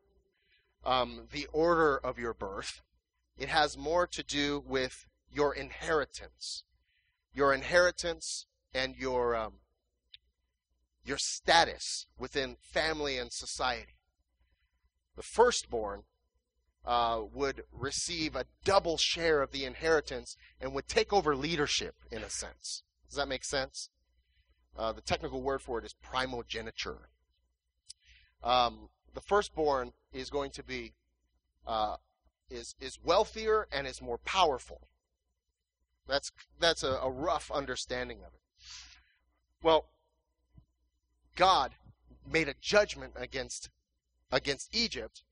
um, 0.85 1.29
the 1.33 1.47
order 1.53 1.97
of 1.97 2.19
your 2.19 2.35
birth. 2.35 2.83
It 3.37 3.49
has 3.49 3.77
more 3.77 4.07
to 4.07 4.23
do 4.23 4.63
with 4.67 5.07
your 5.33 5.55
inheritance, 5.55 6.65
your 7.35 7.53
inheritance 7.53 8.47
and 8.73 8.97
your 8.97 9.35
um, 9.35 9.55
your 11.05 11.19
status 11.19 12.07
within 12.19 12.57
family 12.61 13.19
and 13.19 13.33
society. 13.33 13.99
The 15.17 15.23
firstborn 15.23 16.05
uh, 16.87 17.23
would 17.33 17.65
receive 17.73 18.37
a 18.37 18.45
double 18.65 18.97
share 18.99 19.41
of 19.43 19.53
the 19.53 19.65
inheritance 19.65 20.37
and 20.61 20.75
would 20.75 20.89
take 20.89 21.13
over 21.13 21.35
leadership 21.35 21.95
in 22.11 22.23
a 22.23 22.31
sense. 22.31 22.83
Does 23.09 23.17
that 23.17 23.29
make 23.29 23.45
sense? 23.45 23.91
Uh, 24.77 24.93
the 24.93 25.01
technical 25.01 25.41
word 25.41 25.63
for 25.63 25.79
it 25.79 25.85
is 25.85 25.95
primogeniture. 26.03 27.09
Um, 28.43 28.89
the 29.15 29.21
firstborn 29.21 29.93
is 30.13 30.29
going 30.31 30.51
to 30.51 30.63
be 30.63 30.93
uh, 31.67 31.97
is 32.51 32.75
is 32.81 32.99
wealthier 33.03 33.67
and 33.73 33.87
is 33.87 34.03
more 34.03 34.19
powerful. 34.19 34.89
That's 36.07 36.31
that's 36.61 36.83
a, 36.83 36.99
a 37.03 37.11
rough 37.11 37.51
understanding 37.51 38.19
of 38.19 38.35
it. 38.35 38.41
Well, 39.63 39.87
God 41.37 41.73
made 42.31 42.49
a 42.49 42.55
judgment 42.61 43.15
against 43.17 43.71
against 44.31 44.75
Egypt 44.75 45.23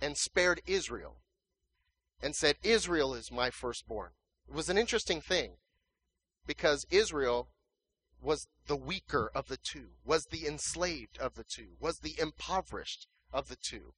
and 0.00 0.16
spared 0.16 0.60
Israel 0.66 1.16
and 2.22 2.34
said, 2.34 2.56
Israel 2.62 3.14
is 3.14 3.30
my 3.30 3.50
firstborn. 3.50 4.10
It 4.48 4.54
was 4.54 4.68
an 4.68 4.78
interesting 4.78 5.20
thing 5.20 5.52
because 6.46 6.86
Israel 6.90 7.48
was 8.20 8.48
the 8.66 8.76
weaker 8.76 9.30
of 9.34 9.48
the 9.48 9.58
two, 9.58 9.88
was 10.04 10.26
the 10.26 10.46
enslaved 10.46 11.18
of 11.18 11.34
the 11.34 11.44
two, 11.44 11.76
was 11.78 11.98
the 11.98 12.18
impoverished 12.18 13.06
of 13.32 13.48
the 13.48 13.56
two. 13.56 13.92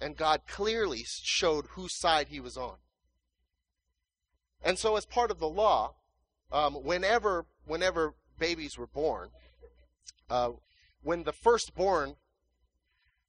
And 0.00 0.16
God 0.16 0.42
clearly 0.48 1.04
showed 1.06 1.66
whose 1.70 1.96
side 1.96 2.28
he 2.28 2.40
was 2.40 2.56
on. 2.56 2.76
And 4.62 4.78
so, 4.78 4.96
as 4.96 5.06
part 5.06 5.30
of 5.30 5.38
the 5.38 5.48
law, 5.48 5.94
um, 6.50 6.74
whenever 6.74 7.46
whenever 7.64 8.14
babies 8.38 8.76
were 8.76 8.86
born, 8.86 9.30
uh, 10.28 10.50
when 11.02 11.22
the 11.22 11.32
firstborn 11.32 12.16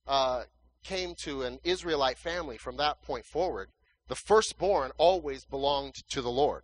uh, 0.07 0.43
came 0.83 1.15
to 1.15 1.43
an 1.43 1.59
Israelite 1.63 2.17
family 2.17 2.57
from 2.57 2.77
that 2.77 3.01
point 3.01 3.25
forward, 3.25 3.69
the 4.07 4.15
firstborn 4.15 4.91
always 4.97 5.45
belonged 5.45 5.95
to 6.09 6.21
the 6.21 6.29
Lord. 6.29 6.63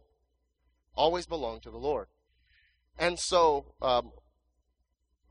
Always 0.96 1.26
belonged 1.26 1.64
to 1.64 1.72
the 1.72 1.78
Lord. 1.78 2.08
And 3.00 3.18
so, 3.20 3.74
um, 3.82 4.12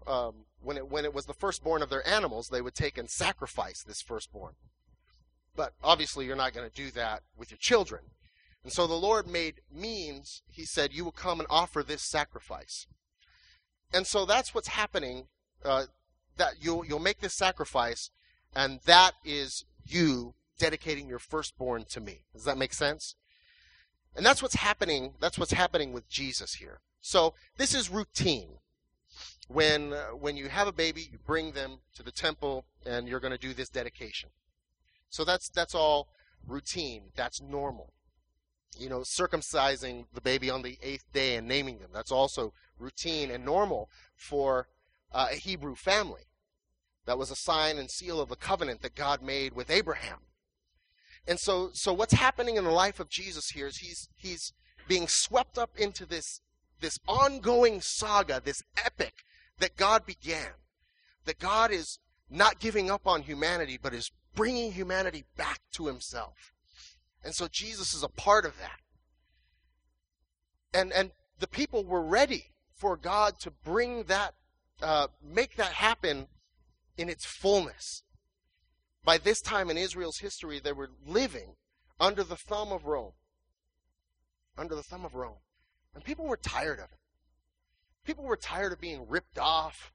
um, 0.06 0.46
when, 0.60 0.76
it, 0.76 0.90
when 0.90 1.04
it 1.04 1.14
was 1.14 1.26
the 1.26 1.34
firstborn 1.34 1.82
of 1.82 1.90
their 1.90 2.06
animals, 2.06 2.48
they 2.48 2.60
would 2.60 2.74
take 2.74 2.98
and 2.98 3.08
sacrifice 3.08 3.82
this 3.82 4.02
firstborn. 4.02 4.54
But 5.54 5.74
obviously, 5.82 6.26
you're 6.26 6.36
not 6.36 6.52
going 6.52 6.68
to 6.68 6.74
do 6.74 6.90
that 6.92 7.22
with 7.36 7.50
your 7.50 7.58
children. 7.60 8.02
And 8.64 8.72
so 8.72 8.86
the 8.86 8.94
Lord 8.94 9.26
made 9.26 9.60
means, 9.72 10.42
He 10.48 10.64
said, 10.64 10.92
You 10.92 11.04
will 11.04 11.12
come 11.12 11.40
and 11.40 11.46
offer 11.50 11.82
this 11.82 12.08
sacrifice. 12.08 12.86
And 13.92 14.06
so 14.06 14.24
that's 14.24 14.54
what's 14.54 14.68
happening 14.68 15.26
uh, 15.64 15.84
that 16.40 16.54
you'll 16.60 16.84
you'll 16.84 16.98
make 16.98 17.20
this 17.20 17.34
sacrifice, 17.34 18.10
and 18.56 18.80
that 18.86 19.12
is 19.24 19.64
you 19.86 20.34
dedicating 20.58 21.08
your 21.08 21.18
firstborn 21.18 21.84
to 21.90 22.00
me. 22.00 22.24
Does 22.32 22.44
that 22.44 22.58
make 22.58 22.72
sense? 22.72 23.14
And 24.16 24.26
that's 24.26 24.42
what's 24.42 24.56
happening. 24.56 25.14
That's 25.20 25.38
what's 25.38 25.52
happening 25.52 25.92
with 25.92 26.08
Jesus 26.08 26.54
here. 26.54 26.80
So 27.00 27.34
this 27.56 27.74
is 27.74 27.90
routine. 27.90 28.58
When 29.48 29.92
uh, 29.92 30.06
when 30.24 30.36
you 30.36 30.48
have 30.48 30.66
a 30.66 30.72
baby, 30.72 31.08
you 31.12 31.18
bring 31.24 31.52
them 31.52 31.80
to 31.94 32.02
the 32.02 32.12
temple, 32.12 32.64
and 32.86 33.06
you're 33.06 33.20
going 33.20 33.32
to 33.32 33.46
do 33.48 33.52
this 33.52 33.68
dedication. 33.68 34.30
So 35.10 35.24
that's 35.24 35.48
that's 35.48 35.74
all 35.74 36.08
routine. 36.46 37.10
That's 37.16 37.42
normal. 37.42 37.92
You 38.78 38.88
know, 38.88 39.00
circumcising 39.00 40.06
the 40.14 40.20
baby 40.20 40.48
on 40.48 40.62
the 40.62 40.78
eighth 40.82 41.12
day 41.12 41.36
and 41.36 41.46
naming 41.46 41.80
them. 41.80 41.90
That's 41.92 42.12
also 42.12 42.54
routine 42.78 43.30
and 43.30 43.44
normal 43.44 43.90
for 44.16 44.68
uh, 45.12 45.28
a 45.32 45.36
Hebrew 45.36 45.74
family. 45.74 46.29
That 47.06 47.18
was 47.18 47.30
a 47.30 47.36
sign 47.36 47.78
and 47.78 47.90
seal 47.90 48.20
of 48.20 48.28
the 48.28 48.36
covenant 48.36 48.82
that 48.82 48.94
God 48.94 49.22
made 49.22 49.54
with 49.54 49.70
Abraham. 49.70 50.18
And 51.26 51.38
so, 51.38 51.70
so 51.72 51.92
what's 51.92 52.14
happening 52.14 52.56
in 52.56 52.64
the 52.64 52.70
life 52.70 53.00
of 53.00 53.08
Jesus 53.08 53.50
here 53.50 53.66
is 53.66 53.78
he's, 53.78 54.08
he's 54.16 54.52
being 54.88 55.06
swept 55.08 55.58
up 55.58 55.70
into 55.76 56.06
this, 56.06 56.40
this 56.80 56.98
ongoing 57.06 57.80
saga, 57.80 58.40
this 58.42 58.62
epic 58.84 59.24
that 59.58 59.76
God 59.76 60.06
began. 60.06 60.52
That 61.24 61.38
God 61.38 61.70
is 61.70 61.98
not 62.30 62.60
giving 62.60 62.90
up 62.90 63.06
on 63.06 63.22
humanity, 63.22 63.78
but 63.80 63.94
is 63.94 64.10
bringing 64.34 64.72
humanity 64.72 65.24
back 65.36 65.60
to 65.72 65.86
himself. 65.86 66.52
And 67.22 67.34
so 67.34 67.48
Jesus 67.50 67.92
is 67.92 68.02
a 68.02 68.08
part 68.08 68.46
of 68.46 68.58
that. 68.58 68.80
And, 70.72 70.92
and 70.92 71.10
the 71.38 71.48
people 71.48 71.84
were 71.84 72.02
ready 72.02 72.50
for 72.72 72.96
God 72.96 73.38
to 73.40 73.50
bring 73.50 74.04
that, 74.04 74.34
uh, 74.82 75.08
make 75.22 75.56
that 75.56 75.72
happen 75.72 76.28
in 77.00 77.08
its 77.08 77.24
fullness. 77.24 78.02
By 79.04 79.16
this 79.16 79.40
time 79.40 79.70
in 79.70 79.78
Israel's 79.78 80.18
history, 80.18 80.60
they 80.60 80.72
were 80.72 80.90
living 81.06 81.54
under 81.98 82.22
the 82.22 82.36
thumb 82.36 82.72
of 82.72 82.84
Rome. 82.84 83.12
Under 84.58 84.74
the 84.74 84.82
thumb 84.82 85.06
of 85.06 85.14
Rome. 85.14 85.38
And 85.94 86.04
people 86.04 86.26
were 86.26 86.36
tired 86.36 86.78
of 86.78 86.84
it. 86.92 86.98
People 88.04 88.24
were 88.24 88.36
tired 88.36 88.72
of 88.72 88.80
being 88.80 89.06
ripped 89.08 89.38
off 89.38 89.92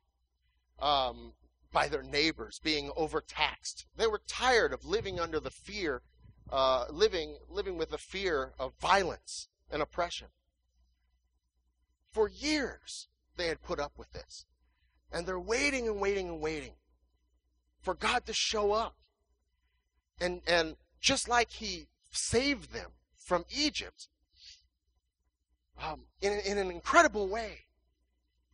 um, 0.80 1.34
by 1.72 1.88
their 1.88 2.02
neighbors, 2.02 2.60
being 2.64 2.92
overtaxed. 2.98 3.86
They 3.96 4.08
were 4.08 4.22
tired 4.28 4.74
of 4.74 4.84
living 4.84 5.20
under 5.20 5.40
the 5.40 5.52
fear, 5.52 6.02
uh, 6.52 6.86
living, 6.90 7.38
living 7.48 7.78
with 7.78 7.92
the 7.92 8.00
fear 8.00 8.54
of 8.58 8.74
violence 8.82 9.48
and 9.70 9.80
oppression. 9.80 10.28
For 12.10 12.28
years, 12.28 13.08
they 13.38 13.48
had 13.48 13.62
put 13.62 13.80
up 13.80 13.94
with 13.96 14.12
this. 14.12 14.46
And 15.12 15.28
they're 15.28 15.40
waiting 15.40 15.88
and 15.88 16.00
waiting 16.00 16.30
and 16.30 16.42
waiting 16.42 16.74
for 17.86 17.94
God 17.94 18.26
to 18.26 18.34
show 18.34 18.74
up. 18.74 18.96
And, 20.20 20.42
and 20.48 20.76
just 21.00 21.30
like 21.30 21.52
He 21.52 21.88
saved 22.12 22.74
them 22.74 22.92
from 23.16 23.46
Egypt 23.56 24.08
um, 25.82 26.02
in, 26.22 26.34
in 26.40 26.58
an 26.58 26.72
incredible 26.72 27.28
way, 27.28 27.66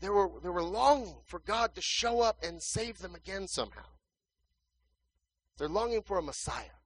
they 0.01 0.09
were, 0.09 0.29
they 0.43 0.49
were 0.49 0.63
longing 0.63 1.17
for 1.25 1.39
God 1.39 1.75
to 1.75 1.81
show 1.81 2.21
up 2.21 2.43
and 2.43 2.61
save 2.61 2.99
them 2.99 3.15
again 3.15 3.47
somehow. 3.47 3.85
They're 5.57 5.69
longing 5.69 6.01
for 6.01 6.17
a 6.17 6.23
Messiah. 6.23 6.79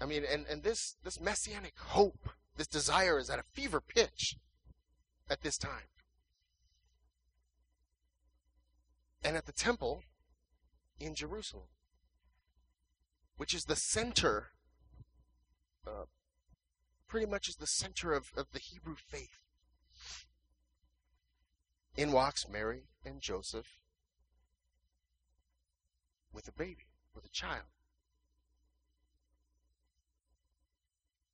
I 0.00 0.06
mean, 0.06 0.22
and, 0.32 0.46
and 0.48 0.62
this, 0.62 0.96
this 1.04 1.20
messianic 1.20 1.74
hope, 1.76 2.30
this 2.56 2.68
desire 2.68 3.18
is 3.18 3.28
at 3.28 3.38
a 3.38 3.44
fever 3.52 3.80
pitch 3.80 4.36
at 5.28 5.42
this 5.42 5.58
time. 5.58 5.90
And 9.22 9.36
at 9.36 9.46
the 9.46 9.52
temple 9.52 10.02
in 10.98 11.14
Jerusalem, 11.14 11.68
which 13.36 13.54
is 13.54 13.64
the 13.64 13.76
center, 13.76 14.48
uh, 15.86 16.04
pretty 17.08 17.26
much 17.26 17.48
is 17.48 17.56
the 17.56 17.66
center 17.66 18.12
of, 18.12 18.32
of 18.36 18.46
the 18.52 18.58
Hebrew 18.58 18.96
faith. 18.96 19.40
In 21.96 22.12
walks 22.12 22.48
Mary 22.48 22.84
and 23.04 23.20
Joseph 23.20 23.66
with 26.32 26.48
a 26.48 26.52
baby, 26.52 26.86
with 27.14 27.24
a 27.24 27.30
child. 27.30 27.66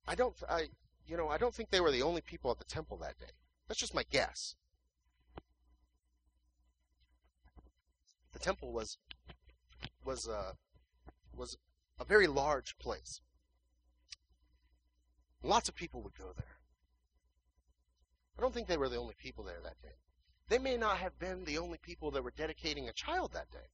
I 0.07 0.15
don't, 0.15 0.35
I, 0.49 0.69
you 1.05 1.17
know, 1.17 1.27
I 1.27 1.37
don't 1.37 1.53
think 1.53 1.69
they 1.69 1.81
were 1.81 1.91
the 1.91 2.01
only 2.01 2.21
people 2.21 2.49
at 2.51 2.59
the 2.59 2.65
temple 2.65 2.97
that 2.97 3.19
day. 3.19 3.31
That's 3.67 3.79
just 3.79 3.93
my 3.93 4.03
guess. 4.09 4.55
The 8.37 8.43
temple 8.43 8.71
was 8.71 8.99
was 10.05 10.27
uh, 10.27 10.53
was 11.35 11.57
a 11.99 12.05
very 12.05 12.27
large 12.27 12.77
place. 12.77 13.19
Lots 15.41 15.67
of 15.67 15.73
people 15.75 16.03
would 16.03 16.15
go 16.15 16.33
there. 16.35 16.59
I 18.37 18.41
don't 18.41 18.53
think 18.53 18.67
they 18.67 18.77
were 18.77 18.89
the 18.89 18.97
only 18.97 19.15
people 19.19 19.43
there 19.43 19.59
that 19.63 19.81
day. 19.81 19.95
They 20.49 20.59
may 20.59 20.77
not 20.77 20.97
have 20.97 21.17
been 21.17 21.45
the 21.45 21.57
only 21.57 21.79
people 21.79 22.11
that 22.11 22.23
were 22.23 22.33
dedicating 22.35 22.87
a 22.87 22.93
child 22.93 23.33
that 23.33 23.49
day. 23.49 23.69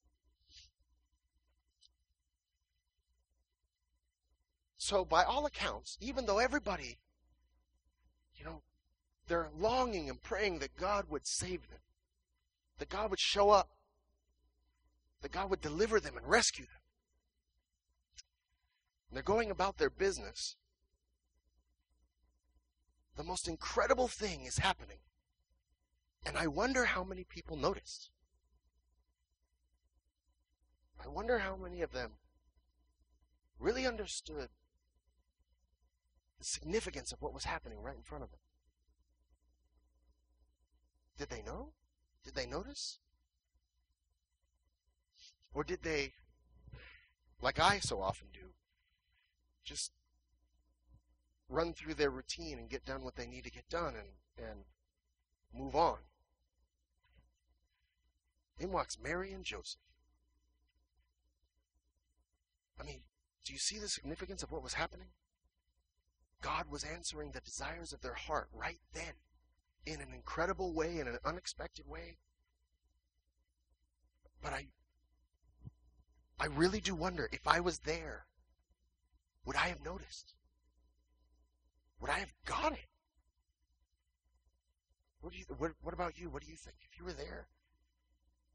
So, 4.77 5.03
by 5.03 5.25
all 5.25 5.46
accounts, 5.46 5.98
even 6.00 6.25
though 6.25 6.39
everybody, 6.39 7.00
you 8.34 8.46
know, 8.46 8.62
they're 9.27 9.50
longing 9.58 10.10
and 10.10 10.22
praying 10.22 10.60
that 10.60 10.77
God 10.77 11.10
would 11.10 11.27
save 11.27 11.67
them, 11.70 11.82
that 12.77 12.88
God 12.88 13.10
would 13.10 13.20
show 13.20 13.50
up, 13.50 13.70
that 15.23 15.31
God 15.31 15.49
would 15.49 15.61
deliver 15.61 15.99
them 16.01 16.17
and 16.17 16.27
rescue 16.27 16.65
them. 16.65 16.81
And 19.09 19.15
they're 19.15 19.23
going 19.23 19.49
about 19.49 19.77
their 19.77 19.89
business. 19.89 20.57
The 23.15 23.23
most 23.23 23.47
incredible 23.47 24.09
thing 24.09 24.43
is 24.43 24.57
happening. 24.57 24.97
And 26.25 26.37
I 26.37 26.47
wonder 26.47 26.85
how 26.85 27.05
many 27.05 27.23
people 27.23 27.55
noticed. 27.55 28.09
I 31.03 31.07
wonder 31.07 31.39
how 31.39 31.55
many 31.55 31.81
of 31.81 31.93
them 31.93 32.11
really 33.59 33.87
understood 33.87 34.49
the 36.37 36.45
significance 36.45 37.13
of 37.13 37.21
what 37.21 37.33
was 37.33 37.45
happening 37.45 37.79
right 37.81 37.95
in 37.95 38.03
front 38.03 38.25
of 38.25 38.31
them. 38.31 38.39
Did 41.17 41.29
they 41.29 41.41
know? 41.41 41.69
Did 42.25 42.35
they 42.35 42.45
notice? 42.45 42.99
Or 45.53 45.63
did 45.63 45.83
they, 45.83 46.13
like 47.41 47.60
I 47.60 47.79
so 47.79 48.01
often 48.01 48.27
do, 48.33 48.53
just 49.63 49.91
run 51.48 51.74
through 51.74 51.93
their 51.93 52.10
routine 52.10 52.57
and 52.57 52.69
get 52.69 52.86
done 52.86 53.03
what 53.03 53.15
they 53.15 53.27
need 53.27 53.43
to 53.43 53.51
get 53.51 53.69
done 53.69 53.93
and, 53.95 54.48
and 54.48 54.60
move 55.53 55.75
on? 55.75 55.98
In 58.60 58.72
walks 58.72 58.98
Mary 59.01 59.31
and 59.31 59.43
Joseph. 59.43 59.79
I 62.79 62.83
mean, 62.83 63.01
do 63.45 63.53
you 63.53 63.60
see 63.60 63.77
the 63.77 63.88
significance 63.88 64.41
of 64.41 64.51
what 64.51 64.63
was 64.63 64.74
happening? 64.74 65.10
God 66.41 66.65
was 66.69 66.83
answering 66.83 67.31
the 67.31 67.41
desires 67.41 67.93
of 67.93 68.01
their 68.01 68.13
heart 68.13 68.50
right 68.53 68.79
then 68.93 69.13
in 69.86 70.01
an 70.01 70.13
incredible 70.13 70.74
way, 70.74 70.98
in 71.00 71.07
an 71.07 71.17
unexpected 71.24 71.88
way. 71.88 72.17
But 74.41 74.53
I 74.53 74.67
I 76.39 76.45
really 76.47 76.79
do 76.79 76.95
wonder 76.95 77.29
if 77.31 77.47
I 77.47 77.59
was 77.59 77.79
there, 77.79 78.25
would 79.45 79.55
I 79.55 79.67
have 79.67 79.83
noticed? 79.83 80.33
Would 81.99 82.10
I 82.10 82.19
have 82.19 82.34
got 82.45 82.73
it? 82.73 82.89
What 85.21 85.31
do 85.31 85.39
you 85.39 85.45
what, 85.58 85.71
what 85.81 85.93
about 85.93 86.19
you? 86.19 86.29
What 86.29 86.43
do 86.43 86.51
you 86.51 86.58
think? 86.58 86.75
If 86.81 86.99
you 86.99 87.05
were 87.05 87.13
there, 87.13 87.47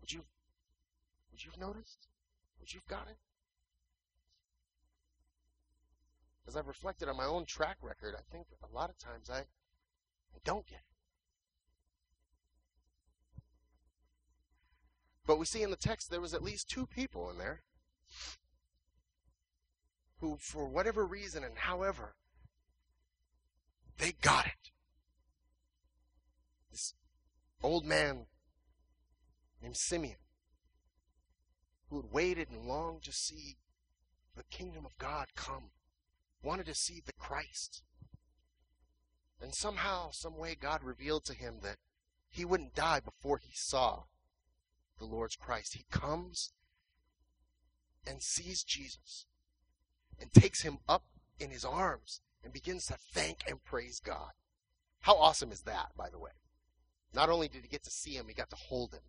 would 0.01 0.13
you 0.13 0.25
would 1.31 1.43
you 1.43 1.51
have 1.51 1.61
noticed? 1.61 2.09
Would 2.61 2.73
you 2.73 2.81
have 2.81 2.99
got 2.99 3.09
it? 3.09 3.17
As 6.47 6.57
I've 6.57 6.67
reflected 6.67 7.09
on 7.09 7.17
my 7.17 7.25
own 7.25 7.47
track 7.47 7.77
record, 7.83 8.15
I 8.17 8.23
think 8.31 8.47
a 8.63 8.75
lot 8.75 8.91
of 8.91 8.99
times 8.99 9.31
I, 9.31 9.39
I 9.41 10.41
don't 10.45 10.67
get 10.67 10.79
it. 10.79 10.85
But 15.27 15.39
we 15.39 15.45
see 15.45 15.63
in 15.63 15.71
the 15.71 15.77
text 15.77 16.11
there 16.11 16.21
was 16.21 16.33
at 16.33 16.43
least 16.43 16.71
two 16.71 16.87
people 16.87 17.31
in 17.31 17.39
there 17.39 17.63
who, 20.21 20.37
for 20.41 20.69
whatever 20.69 21.07
reason 21.07 21.45
and 21.45 21.59
however, 21.59 22.15
they 23.99 24.13
got 24.13 24.47
it. 24.47 24.71
This 26.71 26.95
old 27.63 27.85
man 27.85 28.27
named 29.63 29.77
Simeon, 29.77 30.19
who 31.89 32.01
had 32.01 32.13
waited 32.13 32.51
and 32.51 32.67
longed 32.67 33.05
to 33.05 33.13
see 33.13 33.57
the 34.37 34.45
kingdom 34.45 34.85
of 34.85 34.99
God 34.99 35.29
come, 35.35 35.71
wanted 36.43 36.67
to 36.67 36.75
see 36.75 37.01
the 37.05 37.13
Christ. 37.13 37.83
And 39.41 39.55
somehow, 39.55 40.11
some 40.11 40.37
way, 40.37 40.57
God 40.61 40.83
revealed 40.83 41.25
to 41.27 41.35
him 41.35 41.59
that 41.63 41.77
he 42.29 42.45
wouldn't 42.45 42.75
die 42.75 43.01
before 43.01 43.39
he 43.39 43.53
saw 43.55 44.05
the 44.99 45.05
Lord's 45.05 45.37
Christ. 45.37 45.75
He 45.75 45.87
comes 45.91 46.53
and 48.07 48.23
sees 48.23 48.65
Jesus 48.65 49.27
and 50.21 50.33
takes 50.33 50.63
him 50.63 50.79
up 50.89 51.05
in 51.39 51.51
his 51.51 51.65
arms 51.65 52.21
and 52.43 52.53
begins 52.53 52.87
to 52.87 52.97
thank 53.13 53.39
and 53.49 53.63
praise 53.65 54.01
God. 54.01 54.33
How 55.01 55.17
awesome 55.17 55.53
is 55.53 55.63
that, 55.63 55.91
by 55.97 56.09
the 56.11 56.19
way? 56.19 56.33
Not 57.15 57.31
only 57.31 57.49
did 57.49 57.63
he 57.63 57.69
get 57.69 57.85
to 57.85 57.91
see 57.91 58.13
him, 58.13 58.27
he 58.29 58.35
got 58.35 58.51
to 58.51 58.57
hold 58.57 58.93
him. 58.93 59.03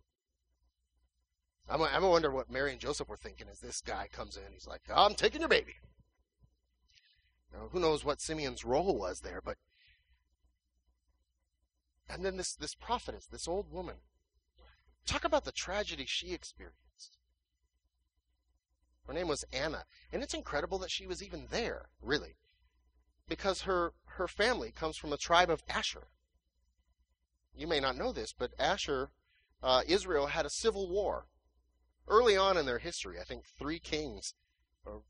I'm, 1.68 1.82
I'm 1.82 2.02
wonder 2.02 2.30
what 2.30 2.50
Mary 2.50 2.72
and 2.72 2.80
Joseph 2.80 3.08
were 3.08 3.16
thinking 3.16 3.46
as 3.50 3.60
this 3.60 3.80
guy 3.80 4.08
comes 4.10 4.36
in. 4.36 4.52
He's 4.52 4.66
like, 4.66 4.82
I'm 4.94 5.14
taking 5.14 5.40
your 5.40 5.48
baby. 5.48 5.76
Now, 7.52 7.68
who 7.70 7.80
knows 7.80 8.04
what 8.04 8.20
Simeon's 8.20 8.64
role 8.64 8.96
was 8.96 9.20
there, 9.20 9.40
but. 9.44 9.56
And 12.08 12.24
then 12.24 12.36
this, 12.36 12.54
this 12.54 12.74
prophetess, 12.74 13.26
this 13.26 13.46
old 13.46 13.70
woman. 13.70 13.96
Talk 15.06 15.24
about 15.24 15.44
the 15.44 15.52
tragedy 15.52 16.04
she 16.06 16.32
experienced. 16.32 16.89
Her 19.06 19.12
name 19.12 19.28
was 19.28 19.44
Anna. 19.52 19.84
And 20.12 20.22
it's 20.22 20.34
incredible 20.34 20.78
that 20.78 20.90
she 20.90 21.06
was 21.06 21.22
even 21.22 21.48
there, 21.50 21.88
really. 22.00 22.36
Because 23.28 23.62
her, 23.62 23.92
her 24.16 24.28
family 24.28 24.72
comes 24.72 24.96
from 24.96 25.12
a 25.12 25.18
tribe 25.18 25.50
of 25.50 25.62
Asher. 25.68 26.08
You 27.54 27.66
may 27.66 27.80
not 27.80 27.96
know 27.96 28.12
this, 28.12 28.32
but 28.32 28.52
Asher, 28.58 29.10
uh, 29.62 29.82
Israel 29.86 30.28
had 30.28 30.46
a 30.46 30.50
civil 30.50 30.88
war. 30.88 31.26
Early 32.08 32.36
on 32.36 32.56
in 32.56 32.66
their 32.66 32.78
history, 32.78 33.18
I 33.20 33.24
think 33.24 33.44
three 33.44 33.78
kings, 33.78 34.34
or 34.84 35.02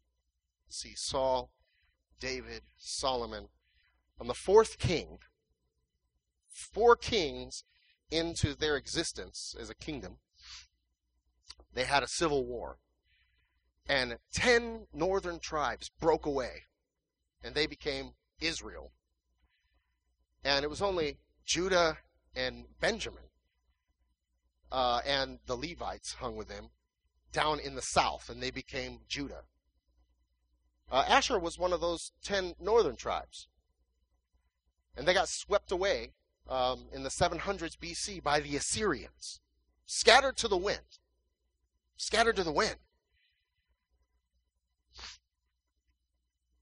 see, 0.69 0.95
Saul, 0.95 1.51
David, 2.19 2.63
Solomon. 2.77 3.49
On 4.21 4.27
the 4.27 4.35
fourth 4.35 4.79
king, 4.79 5.19
four 6.49 6.97
kings 6.97 7.65
into 8.11 8.55
their 8.55 8.77
existence 8.77 9.55
as 9.59 9.71
a 9.71 9.75
kingdom, 9.75 10.19
they 11.73 11.85
had 11.85 12.03
a 12.03 12.09
civil 12.09 12.45
war 12.45 12.79
and 13.91 14.19
10 14.33 14.87
northern 14.95 15.41
tribes 15.41 15.91
broke 15.99 16.25
away 16.25 16.63
and 17.43 17.57
they 17.57 17.67
became 17.67 18.13
Israel. 18.41 18.93
And 20.45 20.65
it 20.65 20.71
was 20.71 20.81
only 20.81 21.19
Judah 21.45 21.99
and 22.37 22.67
Benjamin 22.81 23.25
uh, 24.71 25.01
and 25.05 25.41
the 25.47 25.57
Levites 25.57 26.15
hung 26.15 26.37
with 26.37 26.47
them 26.47 26.71
down 27.33 27.59
in 27.59 27.75
the 27.75 27.83
south, 27.83 28.29
and 28.31 28.41
they 28.41 28.53
became 28.53 29.01
Judah. 29.09 29.43
Uh, 30.91 31.05
Asher 31.09 31.39
was 31.39 31.59
one 31.59 31.73
of 31.73 31.81
those 31.81 32.13
10 32.23 32.55
northern 32.61 32.95
tribes. 32.95 33.49
And 34.97 35.07
they 35.07 35.15
got 35.15 35.29
swept 35.29 35.73
away 35.73 36.13
um, 36.49 36.87
in 36.93 37.03
the 37.03 37.09
700s 37.09 37.77
BC 37.77 38.23
by 38.23 38.39
the 38.39 38.57
Assyrians, 38.57 39.41
scattered 39.85 40.37
to 40.37 40.49
the 40.49 40.57
wind. 40.57 40.99
Scattered 41.97 42.37
to 42.37 42.45
the 42.45 42.53
wind. 42.53 42.77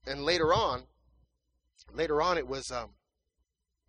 And 0.09 0.25
later 0.25 0.53
on, 0.53 0.83
later 1.93 2.21
on, 2.21 2.37
it 2.37 2.47
was 2.47 2.71
um, 2.71 2.89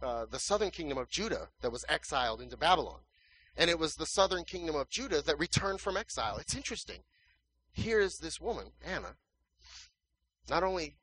uh, 0.02 0.26
the 0.30 0.38
southern 0.38 0.70
kingdom 0.70 0.98
of 0.98 1.08
Judah 1.08 1.48
that 1.62 1.72
was 1.72 1.84
exiled 1.88 2.42
into 2.42 2.56
Babylon, 2.56 3.00
and 3.56 3.70
it 3.70 3.78
was 3.78 3.94
the 3.94 4.06
southern 4.06 4.44
kingdom 4.44 4.76
of 4.76 4.90
Judah 4.90 5.22
that 5.22 5.38
returned 5.38 5.80
from 5.80 5.96
exile. 5.96 6.36
It's 6.36 6.54
interesting. 6.54 7.00
Here's 7.72 8.18
this 8.18 8.40
woman, 8.40 8.72
Anna. 8.84 9.16
Not 10.48 10.62
only 10.62 10.96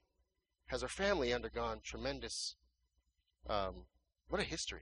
has 0.68 0.82
her 0.82 0.88
family 0.88 1.34
undergone 1.34 1.80
tremendous, 1.84 2.56
um, 3.50 3.86
what 4.28 4.42
a 4.42 4.46
history. 4.46 4.82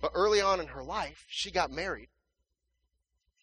But 0.00 0.12
early 0.14 0.40
on 0.40 0.60
in 0.60 0.68
her 0.68 0.82
life, 0.82 1.24
she 1.28 1.50
got 1.50 1.70
married 1.70 2.08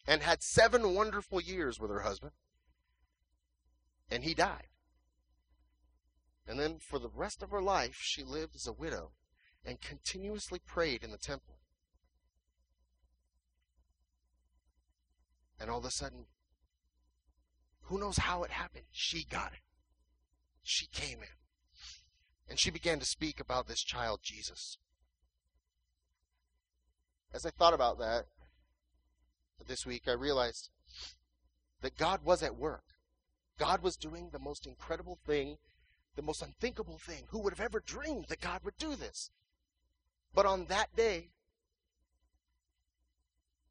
and 0.07 0.21
had 0.21 0.41
seven 0.41 0.93
wonderful 0.93 1.41
years 1.41 1.79
with 1.79 1.91
her 1.91 2.01
husband. 2.01 2.31
And 4.09 4.23
he 4.23 4.33
died. 4.33 4.67
And 6.47 6.59
then 6.59 6.77
for 6.79 6.99
the 6.99 7.09
rest 7.09 7.41
of 7.41 7.51
her 7.51 7.61
life, 7.61 7.97
she 7.99 8.23
lived 8.23 8.55
as 8.55 8.67
a 8.67 8.73
widow 8.73 9.11
and 9.65 9.81
continuously 9.81 10.59
prayed 10.65 11.03
in 11.03 11.11
the 11.11 11.17
temple. 11.17 11.55
And 15.59 15.69
all 15.69 15.79
of 15.79 15.85
a 15.85 15.91
sudden, 15.91 16.25
who 17.83 17.99
knows 17.99 18.17
how 18.17 18.43
it 18.43 18.51
happened? 18.51 18.85
She 18.91 19.23
got 19.23 19.53
it. 19.53 19.59
She 20.61 20.87
came 20.87 21.19
in. 21.19 21.37
And 22.47 22.59
she 22.59 22.69
began 22.69 22.99
to 22.99 23.05
speak 23.05 23.39
about 23.39 23.67
this 23.67 23.81
child, 23.81 24.19
Jesus. 24.21 24.77
As 27.33 27.45
I 27.45 27.49
thought 27.49 27.73
about 27.73 27.97
that 27.99 28.25
this 29.67 29.85
week, 29.85 30.03
I 30.07 30.13
realized 30.13 30.69
that 31.81 31.97
God 31.97 32.23
was 32.23 32.43
at 32.43 32.55
work. 32.55 32.83
God 33.57 33.81
was 33.81 33.95
doing 33.95 34.29
the 34.31 34.39
most 34.39 34.67
incredible 34.67 35.17
thing, 35.25 35.57
the 36.15 36.21
most 36.21 36.41
unthinkable 36.41 36.97
thing. 36.97 37.23
Who 37.29 37.39
would 37.39 37.53
have 37.53 37.65
ever 37.65 37.79
dreamed 37.79 38.25
that 38.27 38.41
God 38.41 38.61
would 38.63 38.77
do 38.77 38.95
this? 38.95 39.29
But 40.33 40.45
on 40.45 40.65
that 40.65 40.95
day, 40.95 41.29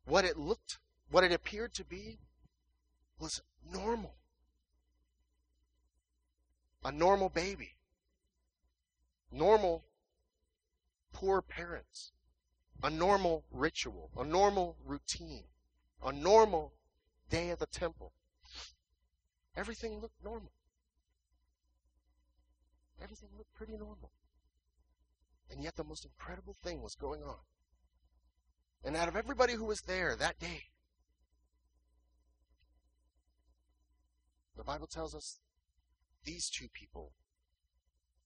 what 0.07 0.25
it 0.25 0.39
looked, 0.39 0.79
what 1.11 1.25
it 1.25 1.33
appeared 1.33 1.75
to 1.75 1.85
be, 1.85 2.19
was 3.19 3.43
normal. 3.71 4.15
A 6.85 6.93
normal 6.93 7.29
baby. 7.29 7.77
Normal 9.31 9.85
poor 11.13 11.43
parents. 11.43 12.13
A 12.83 12.91
normal 12.91 13.45
ritual. 13.51 14.11
A 14.17 14.25
normal 14.25 14.77
routine. 14.85 15.45
A 16.03 16.13
normal 16.13 16.73
day 17.31 17.51
at 17.51 17.59
the 17.59 17.67
temple. 17.67 18.13
Everything 19.57 20.01
looked 20.01 20.23
normal. 20.23 20.53
Everything 23.03 23.31
looked 23.37 23.55
pretty 23.55 23.77
normal. 23.77 24.11
And 25.51 25.63
yet 25.63 25.77
the 25.77 25.85
most 25.85 26.05
incredible 26.05 26.57
thing 26.63 26.83
was 26.83 26.95
going 26.95 27.23
on. 27.23 27.39
And 28.83 28.97
out 28.97 29.09
of 29.09 29.17
everybody 29.17 29.55
who 29.55 29.65
was 29.65 29.83
there 29.83 30.17
that 30.17 30.39
day, 30.39 30.65
the 34.57 34.65
Bible 34.65 34.87
tells 34.87 35.15
us 35.15 35.41
these 36.25 36.49
two 36.49 36.69
people 36.73 37.13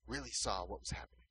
really 0.06 0.30
saw 0.30 0.64
what 0.64 0.80
was 0.80 0.90
happening. 0.90 1.24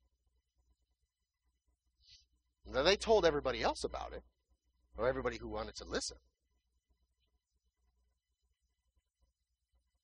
Now 2.70 2.82
they 2.82 2.96
told 2.96 3.24
everybody 3.24 3.62
else 3.62 3.82
about 3.82 4.12
it, 4.12 4.22
or 4.96 5.08
everybody 5.08 5.38
who 5.38 5.48
wanted 5.48 5.74
to 5.76 5.84
listen. 5.84 6.18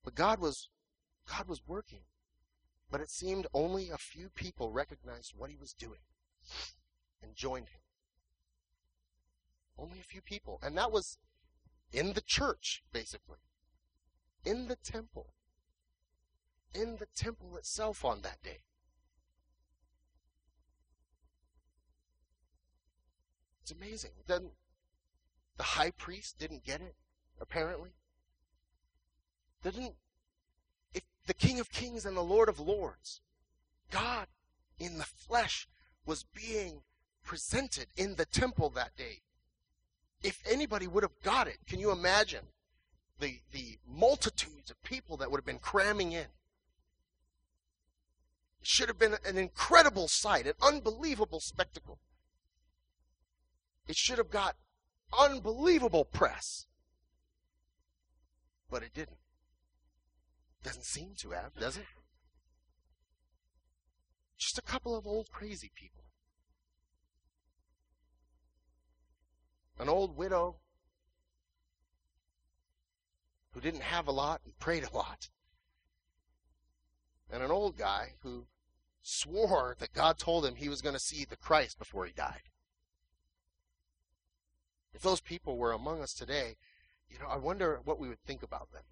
But 0.04 0.14
God 0.14 0.38
was 0.38 0.68
God 1.26 1.48
was 1.48 1.66
working. 1.66 2.02
But 2.90 3.00
it 3.00 3.10
seemed 3.10 3.46
only 3.52 3.90
a 3.90 3.98
few 3.98 4.28
people 4.28 4.70
recognized 4.70 5.32
what 5.36 5.50
he 5.50 5.56
was 5.56 5.72
doing 5.72 6.00
and 7.22 7.34
joined 7.34 7.70
him. 7.70 7.80
Only 9.76 9.98
a 9.98 10.04
few 10.04 10.20
people. 10.20 10.60
And 10.62 10.76
that 10.76 10.92
was 10.92 11.18
in 11.92 12.12
the 12.12 12.20
church, 12.20 12.84
basically. 12.92 13.38
In 14.44 14.68
the 14.68 14.76
temple. 14.76 15.32
In 16.74 16.98
the 16.98 17.06
temple 17.16 17.56
itself 17.56 18.04
on 18.04 18.20
that 18.20 18.42
day. 18.42 18.60
It's 23.62 23.72
amazing. 23.72 24.10
Then 24.26 24.50
the 25.56 25.62
high 25.62 25.90
priest 25.90 26.38
didn't 26.38 26.64
get 26.64 26.82
it, 26.82 26.96
apparently. 27.40 27.94
Didn't 29.64 29.94
the 31.26 31.34
King 31.34 31.60
of 31.60 31.70
Kings 31.70 32.04
and 32.04 32.16
the 32.16 32.22
Lord 32.22 32.48
of 32.48 32.60
Lords, 32.60 33.20
God 33.90 34.26
in 34.78 34.98
the 34.98 35.04
flesh 35.04 35.68
was 36.04 36.24
being 36.34 36.82
presented 37.22 37.86
in 37.96 38.16
the 38.16 38.26
temple 38.26 38.68
that 38.70 38.96
day. 38.96 39.22
If 40.22 40.42
anybody 40.50 40.86
would 40.86 41.02
have 41.02 41.20
got 41.22 41.48
it, 41.48 41.58
can 41.66 41.80
you 41.80 41.90
imagine 41.90 42.46
the 43.20 43.40
the 43.52 43.78
multitudes 43.86 44.70
of 44.70 44.82
people 44.82 45.16
that 45.18 45.30
would 45.30 45.38
have 45.38 45.46
been 45.46 45.58
cramming 45.58 46.12
in? 46.12 46.26
It 48.60 48.66
should 48.66 48.88
have 48.88 48.98
been 48.98 49.16
an 49.26 49.38
incredible 49.38 50.08
sight, 50.08 50.46
an 50.46 50.54
unbelievable 50.62 51.40
spectacle. 51.40 51.98
It 53.86 53.96
should 53.96 54.18
have 54.18 54.30
got 54.30 54.56
unbelievable 55.18 56.04
press. 56.04 56.66
But 58.70 58.82
it 58.82 58.94
didn't. 58.94 59.18
Doesn't 60.64 60.84
seem 60.84 61.10
to 61.18 61.30
have, 61.30 61.54
does 61.54 61.76
it? 61.76 61.84
Just 64.38 64.58
a 64.58 64.62
couple 64.62 64.96
of 64.96 65.06
old 65.06 65.30
crazy 65.30 65.70
people. 65.74 66.04
An 69.78 69.88
old 69.88 70.16
widow 70.16 70.56
who 73.52 73.60
didn't 73.60 73.82
have 73.82 74.08
a 74.08 74.12
lot 74.12 74.40
and 74.44 74.58
prayed 74.58 74.84
a 74.84 74.96
lot. 74.96 75.28
And 77.30 77.42
an 77.42 77.50
old 77.50 77.76
guy 77.76 78.14
who 78.22 78.46
swore 79.02 79.76
that 79.78 79.92
God 79.92 80.18
told 80.18 80.46
him 80.46 80.54
he 80.54 80.70
was 80.70 80.80
going 80.80 80.94
to 80.94 81.00
see 81.00 81.26
the 81.26 81.36
Christ 81.36 81.78
before 81.78 82.06
he 82.06 82.12
died. 82.12 82.48
If 84.94 85.02
those 85.02 85.20
people 85.20 85.58
were 85.58 85.72
among 85.72 86.00
us 86.00 86.14
today, 86.14 86.56
you 87.08 87.18
know, 87.18 87.26
I 87.28 87.36
wonder 87.36 87.80
what 87.84 87.98
we 87.98 88.08
would 88.08 88.22
think 88.24 88.42
about 88.42 88.72
them. 88.72 88.84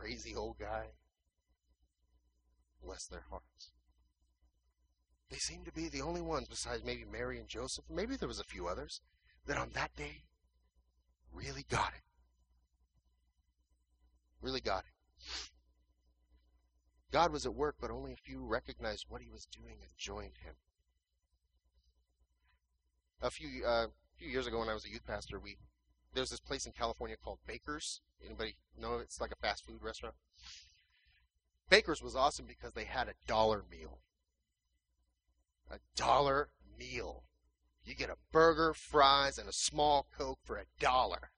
Crazy 0.00 0.34
old 0.34 0.58
guy. 0.58 0.86
Bless 2.82 3.06
their 3.06 3.24
hearts. 3.28 3.72
They 5.30 5.36
seem 5.36 5.64
to 5.64 5.72
be 5.72 5.88
the 5.88 6.00
only 6.00 6.22
ones, 6.22 6.48
besides 6.48 6.82
maybe 6.84 7.04
Mary 7.04 7.38
and 7.38 7.48
Joseph, 7.48 7.84
maybe 7.90 8.16
there 8.16 8.28
was 8.28 8.40
a 8.40 8.44
few 8.44 8.66
others, 8.66 9.00
that 9.46 9.58
on 9.58 9.70
that 9.74 9.94
day 9.94 10.24
really 11.32 11.64
got 11.68 11.92
it. 11.92 12.02
Really 14.40 14.60
got 14.60 14.84
it. 14.84 15.50
God 17.12 17.32
was 17.32 17.44
at 17.44 17.54
work, 17.54 17.76
but 17.80 17.90
only 17.90 18.12
a 18.12 18.16
few 18.16 18.44
recognized 18.44 19.06
what 19.08 19.20
he 19.20 19.30
was 19.30 19.46
doing 19.46 19.76
and 19.82 19.90
joined 19.98 20.38
him 20.42 20.54
a 23.22 23.30
few 23.30 23.64
uh, 23.64 23.86
few 24.16 24.28
years 24.28 24.46
ago 24.46 24.58
when 24.58 24.68
I 24.68 24.74
was 24.74 24.84
a 24.84 24.90
youth 24.90 25.06
pastor, 25.06 25.38
we 25.38 25.56
there's 26.14 26.30
this 26.30 26.40
place 26.40 26.66
in 26.66 26.72
California 26.72 27.16
called 27.22 27.38
Baker's. 27.46 28.00
Anybody 28.24 28.56
know 28.78 28.98
it? 28.98 29.02
It's 29.02 29.20
like 29.20 29.32
a 29.32 29.36
fast 29.36 29.66
food 29.66 29.82
restaurant. 29.82 30.14
Baker's 31.68 32.02
was 32.02 32.16
awesome 32.16 32.46
because 32.46 32.72
they 32.72 32.84
had 32.84 33.08
a 33.08 33.14
dollar 33.26 33.64
meal. 33.70 34.00
A 35.70 35.78
dollar 35.94 36.48
meal. 36.78 37.24
You 37.84 37.94
get 37.94 38.10
a 38.10 38.16
burger, 38.32 38.74
fries, 38.74 39.38
and 39.38 39.48
a 39.48 39.52
small 39.52 40.06
Coke 40.16 40.40
for 40.42 40.56
a 40.56 40.66
dollar. 40.80 41.30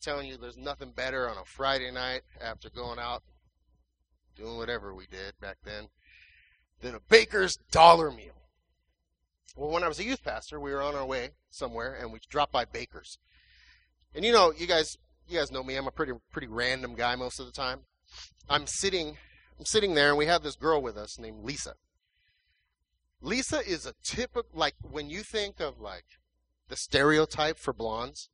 telling 0.00 0.28
you 0.28 0.36
there's 0.36 0.56
nothing 0.56 0.92
better 0.92 1.28
on 1.28 1.36
a 1.36 1.44
Friday 1.44 1.90
night 1.90 2.22
after 2.40 2.70
going 2.70 2.98
out 2.98 3.22
doing 4.36 4.56
whatever 4.56 4.94
we 4.94 5.06
did 5.06 5.38
back 5.40 5.56
then 5.64 5.88
than 6.80 6.94
a 6.94 7.00
Baker's 7.00 7.56
dollar 7.70 8.10
meal. 8.10 8.47
Well, 9.56 9.70
when 9.70 9.82
I 9.82 9.88
was 9.88 9.98
a 9.98 10.04
youth 10.04 10.22
pastor, 10.22 10.60
we 10.60 10.72
were 10.72 10.82
on 10.82 10.94
our 10.94 11.06
way 11.06 11.30
somewhere, 11.50 11.94
and 11.94 12.12
we 12.12 12.20
dropped 12.28 12.52
by 12.52 12.64
Baker's. 12.64 13.18
And 14.14 14.24
you 14.24 14.32
know, 14.32 14.52
you 14.56 14.66
guys, 14.66 14.96
you 15.28 15.38
guys 15.38 15.50
know 15.50 15.62
me. 15.62 15.76
I'm 15.76 15.86
a 15.86 15.92
pretty 15.92 16.12
pretty 16.32 16.48
random 16.48 16.94
guy 16.94 17.16
most 17.16 17.40
of 17.40 17.46
the 17.46 17.52
time. 17.52 17.80
I'm 18.48 18.66
sitting, 18.66 19.16
I'm 19.58 19.64
sitting 19.64 19.94
there, 19.94 20.10
and 20.10 20.18
we 20.18 20.26
have 20.26 20.42
this 20.42 20.56
girl 20.56 20.80
with 20.80 20.96
us 20.96 21.18
named 21.18 21.44
Lisa. 21.44 21.74
Lisa 23.20 23.60
is 23.66 23.84
a 23.84 23.94
typical 24.02 24.48
like 24.54 24.74
when 24.82 25.10
you 25.10 25.22
think 25.22 25.60
of 25.60 25.80
like 25.80 26.04
the 26.68 26.76
stereotype 26.76 27.58
for 27.58 27.72
blondes. 27.72 28.28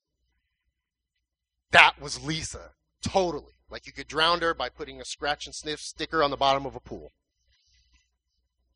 That 1.70 2.00
was 2.00 2.24
Lisa, 2.24 2.72
totally. 3.02 3.54
Like 3.70 3.86
you 3.86 3.92
could 3.92 4.06
drown 4.06 4.40
her 4.42 4.54
by 4.54 4.68
putting 4.68 5.00
a 5.00 5.04
scratch 5.04 5.46
and 5.46 5.54
sniff 5.54 5.80
sticker 5.80 6.22
on 6.22 6.30
the 6.30 6.36
bottom 6.36 6.66
of 6.66 6.76
a 6.76 6.80
pool 6.80 7.12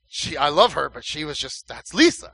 she 0.09 0.37
I 0.37 0.49
love 0.49 0.73
her, 0.73 0.89
but 0.89 1.05
she 1.05 1.25
was 1.25 1.39
just 1.39 1.69
that's 1.69 1.95
Lisa. 1.95 2.33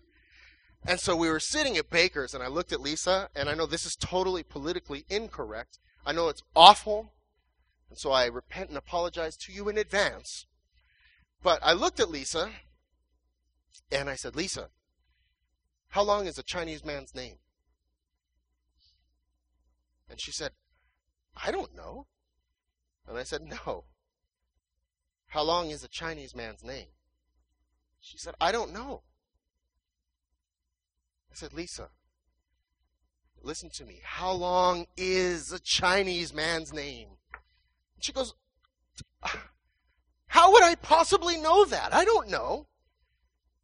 And 0.86 1.00
so 1.00 1.16
we 1.16 1.28
were 1.28 1.40
sitting 1.40 1.76
at 1.76 1.90
Baker's 1.90 2.34
and 2.34 2.42
I 2.42 2.46
looked 2.46 2.72
at 2.72 2.80
Lisa 2.80 3.28
and 3.34 3.48
I 3.48 3.54
know 3.54 3.66
this 3.66 3.84
is 3.84 3.96
totally 3.96 4.42
politically 4.42 5.04
incorrect. 5.08 5.78
I 6.06 6.12
know 6.12 6.28
it's 6.28 6.42
awful. 6.54 7.12
And 7.90 7.98
so 7.98 8.12
I 8.12 8.26
repent 8.26 8.68
and 8.68 8.78
apologize 8.78 9.36
to 9.38 9.52
you 9.52 9.68
in 9.68 9.76
advance. 9.76 10.46
But 11.42 11.58
I 11.62 11.72
looked 11.72 12.00
at 12.00 12.10
Lisa 12.10 12.50
and 13.90 14.08
I 14.08 14.14
said, 14.14 14.36
"Lisa, 14.36 14.70
how 15.88 16.02
long 16.02 16.26
is 16.26 16.38
a 16.38 16.42
Chinese 16.42 16.84
man's 16.84 17.14
name?" 17.14 17.38
And 20.08 20.20
she 20.20 20.32
said, 20.32 20.52
"I 21.36 21.50
don't 21.50 21.74
know." 21.74 22.06
And 23.06 23.18
I 23.18 23.24
said, 23.24 23.42
"No. 23.42 23.84
How 25.28 25.42
long 25.42 25.70
is 25.70 25.82
a 25.82 25.88
Chinese 25.88 26.34
man's 26.34 26.62
name?" 26.62 26.93
She 28.04 28.18
said, 28.18 28.34
I 28.38 28.52
don't 28.52 28.74
know. 28.74 29.00
I 31.32 31.34
said, 31.34 31.54
Lisa, 31.54 31.88
listen 33.42 33.70
to 33.70 33.84
me. 33.86 34.00
How 34.04 34.30
long 34.30 34.86
is 34.94 35.52
a 35.52 35.58
Chinese 35.58 36.34
man's 36.34 36.70
name? 36.70 37.08
She 38.00 38.12
goes, 38.12 38.34
How 40.26 40.52
would 40.52 40.62
I 40.62 40.74
possibly 40.74 41.38
know 41.38 41.64
that? 41.64 41.94
I 41.94 42.04
don't 42.04 42.28
know. 42.28 42.66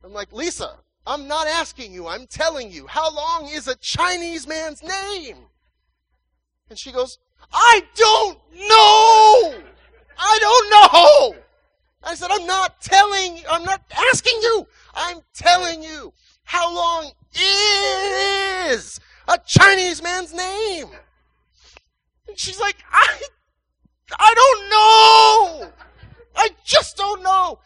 I'm 0.02 0.14
like, 0.14 0.32
Lisa, 0.32 0.78
I'm 1.06 1.28
not 1.28 1.46
asking 1.46 1.92
you, 1.92 2.08
I'm 2.08 2.26
telling 2.26 2.70
you. 2.70 2.86
How 2.86 3.14
long 3.14 3.46
is 3.50 3.68
a 3.68 3.76
Chinese 3.76 4.48
man's 4.48 4.82
name? 4.82 5.36
And 6.70 6.78
she 6.78 6.92
goes, 6.92 7.18
I 7.52 7.82
don't 7.94 8.38
know! 8.54 9.62
I 10.18 10.38
don't 10.40 11.34
know! 11.34 11.42
I 12.02 12.14
said, 12.14 12.30
I'm 12.30 12.46
not 12.46 12.80
telling, 12.80 13.40
I'm 13.50 13.64
not 13.64 13.82
asking 14.10 14.38
you, 14.42 14.66
I'm 14.94 15.18
telling 15.34 15.82
you. 15.82 16.12
How 16.44 16.74
long 16.74 17.12
is 17.34 18.98
a 19.28 19.38
Chinese 19.46 20.02
man's 20.02 20.34
name? 20.34 20.88
And 22.26 22.38
she's 22.38 22.58
like, 22.58 22.76
I, 22.90 23.22
I 24.18 24.34
don't 24.34 24.70
know! 24.70 25.72
I 26.34 26.48
just 26.64 26.96
don't 26.96 27.22
know! 27.22 27.60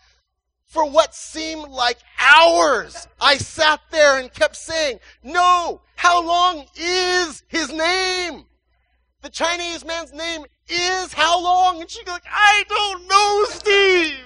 For 0.66 0.85
what 0.90 1.14
seemed 1.14 1.68
like 1.68 1.99
hours, 2.20 3.07
I 3.20 3.37
sat 3.38 3.81
there 3.90 4.18
and 4.18 4.33
kept 4.33 4.57
saying, 4.57 4.99
no, 5.23 5.81
how 5.94 6.27
long 6.27 6.66
is 6.77 7.44
his 7.47 7.73
name? 7.73 8.47
The 9.25 9.31
Chinese 9.31 9.87
man's 9.87 10.13
name 10.13 10.45
is 10.69 11.15
how 11.15 11.43
long? 11.43 11.81
And 11.81 11.91
she's 11.91 12.07
like, 12.07 12.25
I 12.31 12.63
don't 12.69 13.09
know, 13.09 13.45
Steve. 13.49 14.19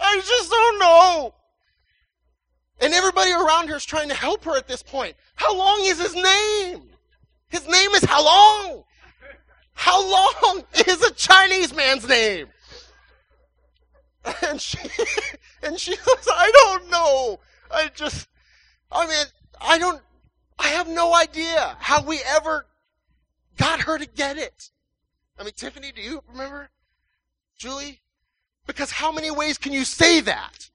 I 0.00 0.16
just 0.16 0.50
don't 0.50 0.78
know. 0.78 1.34
And 2.80 2.94
everybody 2.94 3.32
around 3.32 3.68
her 3.68 3.76
is 3.76 3.84
trying 3.84 4.08
to 4.08 4.14
help 4.14 4.42
her 4.44 4.56
at 4.56 4.66
this 4.66 4.82
point. 4.82 5.14
How 5.34 5.54
long 5.54 5.80
is 5.82 6.00
his 6.00 6.14
name? 6.14 6.88
His 7.48 7.68
name 7.68 7.90
is 7.90 8.02
how 8.02 8.24
long? 8.24 8.84
How 9.74 10.02
long 10.02 10.64
is 10.86 11.02
a 11.02 11.12
Chinese 11.12 11.74
man's 11.74 12.08
name? 12.08 12.46
And 14.42 14.58
she, 14.58 14.78
and 15.62 15.78
she 15.78 15.96
goes, 15.96 16.28
I 16.32 16.50
don't 16.50 16.90
know. 16.90 17.40
I 17.70 17.90
just, 17.94 18.26
I 18.90 19.06
mean, 19.06 19.26
I 19.60 19.76
don't, 19.76 20.00
I 20.58 20.68
have 20.68 20.88
no 20.88 21.14
idea 21.14 21.76
how 21.78 22.02
we 22.02 22.22
ever 22.24 22.64
got 23.56 23.80
her 23.82 23.98
to 23.98 24.06
get 24.06 24.36
it. 24.36 24.70
I 25.38 25.42
mean, 25.44 25.52
Tiffany, 25.56 25.92
do 25.92 26.00
you 26.00 26.22
remember? 26.30 26.70
Julie? 27.56 28.00
Because 28.66 28.90
how 28.90 29.12
many 29.12 29.30
ways 29.30 29.58
can 29.58 29.72
you 29.72 29.84
say 29.84 30.20
that? 30.20 30.70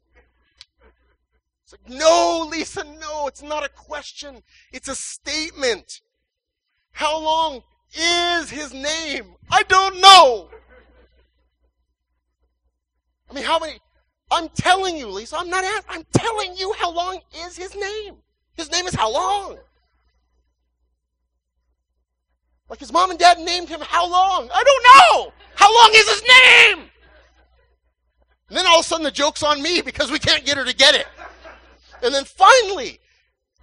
It's 1.63 1.73
like, 1.73 1.99
no, 1.99 2.47
Lisa, 2.49 2.83
no, 2.99 3.27
it's 3.27 3.43
not 3.43 3.63
a 3.63 3.69
question. 3.69 4.41
It's 4.71 4.87
a 4.87 4.95
statement. 4.95 6.01
How 6.91 7.19
long 7.19 7.63
is 7.93 8.49
his 8.49 8.73
name? 8.73 9.35
I 9.51 9.63
don't 9.63 9.99
know. 10.01 10.49
I 13.29 13.33
mean, 13.33 13.43
how 13.43 13.59
many? 13.59 13.79
I'm 14.31 14.49
telling 14.49 14.97
you, 14.97 15.07
Lisa, 15.07 15.37
I'm 15.37 15.49
not 15.49 15.63
asking, 15.63 15.83
I'm 15.89 16.05
telling 16.13 16.55
you 16.55 16.73
how 16.73 16.91
long 16.91 17.19
is 17.45 17.57
his 17.57 17.75
name. 17.75 18.15
His 18.55 18.71
name 18.71 18.85
is 18.85 18.93
how 18.93 19.11
long? 19.11 19.57
Like 22.69 22.79
his 22.79 22.93
mom 22.93 23.09
and 23.09 23.17
dad 23.17 23.39
named 23.39 23.67
him 23.67 23.81
how 23.81 24.09
long? 24.09 24.47
I 24.53 24.63
don't 24.63 24.83
know. 24.83 25.33
How 25.55 25.73
long 25.73 25.89
is 25.93 26.07
his 26.07 26.21
name? 26.21 26.89
And 28.49 28.57
then 28.57 28.67
all 28.67 28.79
of 28.79 28.85
a 28.85 28.87
sudden 28.87 29.03
the 29.03 29.11
joke's 29.11 29.43
on 29.43 29.61
me 29.61 29.81
because 29.81 30.11
we 30.11 30.19
can't 30.19 30.45
get 30.45 30.57
her 30.57 30.65
to 30.65 30.75
get 30.75 30.95
it. 30.95 31.07
And 32.03 32.13
then 32.13 32.25
finally, 32.25 32.99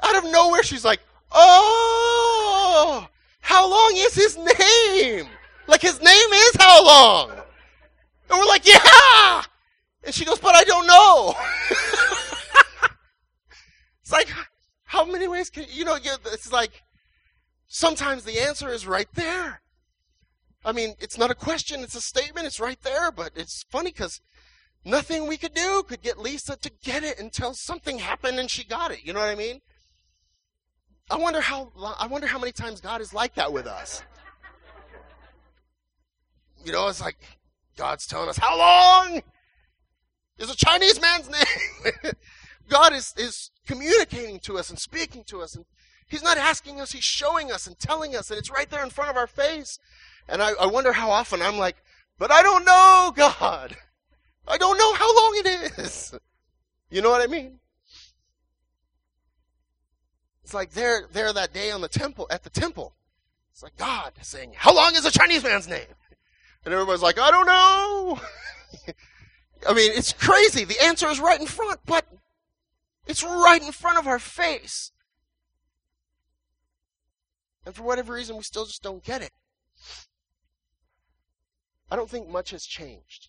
out 0.02 0.16
of 0.16 0.24
nowhere, 0.30 0.62
she's 0.62 0.84
like, 0.84 1.00
Oh, 1.32 3.06
how 3.40 3.70
long 3.70 3.92
is 3.94 4.14
his 4.14 4.36
name? 4.36 5.26
Like 5.66 5.82
his 5.82 6.00
name 6.00 6.32
is 6.32 6.56
how 6.58 6.84
long? 6.84 7.30
And 7.30 8.38
we're 8.38 8.46
like, 8.46 8.66
Yeah! 8.66 9.42
And 10.04 10.14
she 10.14 10.24
goes, 10.24 10.38
But 10.38 10.54
I 10.54 10.64
don't 10.64 10.86
know. 10.86 11.34
it's 14.02 14.12
like, 14.12 14.28
how 14.84 15.04
many 15.04 15.28
ways 15.28 15.50
can 15.50 15.66
you 15.70 15.84
know? 15.84 15.96
It's 16.32 16.52
like 16.52 16.82
sometimes 17.68 18.24
the 18.24 18.40
answer 18.40 18.68
is 18.68 18.86
right 18.86 19.08
there. 19.14 19.62
I 20.64 20.72
mean, 20.72 20.94
it's 20.98 21.18
not 21.18 21.30
a 21.30 21.34
question; 21.34 21.82
it's 21.82 21.94
a 21.94 22.00
statement. 22.00 22.46
It's 22.46 22.60
right 22.60 22.80
there. 22.82 23.12
But 23.12 23.32
it's 23.36 23.64
funny 23.70 23.92
because 23.92 24.20
nothing 24.84 25.26
we 25.26 25.36
could 25.36 25.54
do 25.54 25.82
could 25.86 26.02
get 26.02 26.18
Lisa 26.18 26.56
to 26.56 26.70
get 26.82 27.04
it 27.04 27.18
until 27.18 27.54
something 27.54 27.98
happened 27.98 28.38
and 28.38 28.50
she 28.50 28.64
got 28.64 28.90
it. 28.90 29.04
You 29.04 29.12
know 29.12 29.20
what 29.20 29.28
I 29.28 29.34
mean? 29.34 29.60
I 31.10 31.16
wonder 31.16 31.40
how 31.40 31.72
I 31.98 32.06
wonder 32.06 32.26
how 32.26 32.38
many 32.38 32.52
times 32.52 32.80
God 32.80 33.00
is 33.00 33.14
like 33.14 33.34
that 33.34 33.52
with 33.52 33.66
us. 33.66 34.02
You 36.64 36.72
know, 36.72 36.88
it's 36.88 37.00
like 37.00 37.18
God's 37.76 38.06
telling 38.06 38.28
us 38.28 38.38
how 38.38 38.58
long 38.58 39.22
is 40.38 40.50
a 40.50 40.56
Chinese 40.56 41.00
man's 41.00 41.30
name. 42.04 42.12
God 42.68 42.92
is 42.92 43.14
is 43.16 43.50
communicating 43.66 44.40
to 44.40 44.58
us 44.58 44.68
and 44.70 44.78
speaking 44.78 45.22
to 45.28 45.42
us, 45.42 45.54
and 45.54 45.64
He's 46.06 46.22
not 46.22 46.38
asking 46.38 46.80
us; 46.80 46.92
He's 46.92 47.04
showing 47.04 47.50
us 47.50 47.66
and 47.66 47.78
telling 47.78 48.14
us, 48.14 48.30
and 48.30 48.38
it's 48.38 48.50
right 48.50 48.68
there 48.70 48.84
in 48.84 48.90
front 48.90 49.10
of 49.10 49.16
our 49.16 49.26
face. 49.26 49.78
And 50.28 50.42
I, 50.42 50.52
I 50.60 50.66
wonder 50.66 50.92
how 50.92 51.10
often 51.10 51.42
I'm 51.42 51.58
like, 51.58 51.76
"But 52.18 52.30
I 52.30 52.42
don't 52.42 52.64
know, 52.64 53.12
God. 53.14 53.76
I 54.46 54.58
don't 54.58 54.78
know 54.78 54.94
how 54.94 55.14
long 55.14 55.42
it 55.44 55.78
is." 55.78 56.14
You 56.88 57.02
know 57.02 57.10
what 57.10 57.20
I 57.20 57.26
mean? 57.26 57.58
It's 60.44 60.54
like 60.54 60.70
there, 60.70 61.08
there 61.12 61.32
that 61.32 61.52
day 61.52 61.72
on 61.72 61.80
the 61.80 61.88
temple, 61.88 62.28
at 62.30 62.44
the 62.44 62.50
temple. 62.50 62.94
It's 63.50 63.64
like 63.64 63.76
God 63.76 64.12
saying, 64.22 64.52
How 64.54 64.72
long 64.72 64.94
is 64.94 65.04
a 65.04 65.10
Chinese 65.10 65.42
man's 65.42 65.66
name? 65.66 65.88
And 66.64 66.72
everybody's 66.72 67.02
like, 67.02 67.18
I 67.18 67.30
don't 67.32 67.46
know. 67.46 68.20
I 69.68 69.74
mean, 69.74 69.90
it's 69.92 70.12
crazy. 70.12 70.64
The 70.64 70.80
answer 70.84 71.08
is 71.08 71.18
right 71.18 71.40
in 71.40 71.46
front, 71.46 71.80
but 71.86 72.06
it's 73.06 73.24
right 73.24 73.60
in 73.60 73.72
front 73.72 73.98
of 73.98 74.06
our 74.06 74.18
face. 74.18 74.92
And 77.66 77.74
for 77.74 77.82
whatever 77.82 78.14
reason, 78.14 78.36
we 78.36 78.42
still 78.42 78.64
just 78.64 78.82
don't 78.82 79.04
get 79.04 79.20
it. 79.20 79.32
I 81.90 81.96
don't 81.96 82.08
think 82.08 82.28
much 82.28 82.50
has 82.52 82.64
changed 82.64 83.28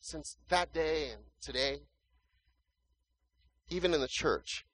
since 0.00 0.36
that 0.48 0.72
day 0.72 1.10
and 1.10 1.22
today, 1.40 1.82
even 3.68 3.94
in 3.94 4.00
the 4.00 4.08
church 4.08 4.66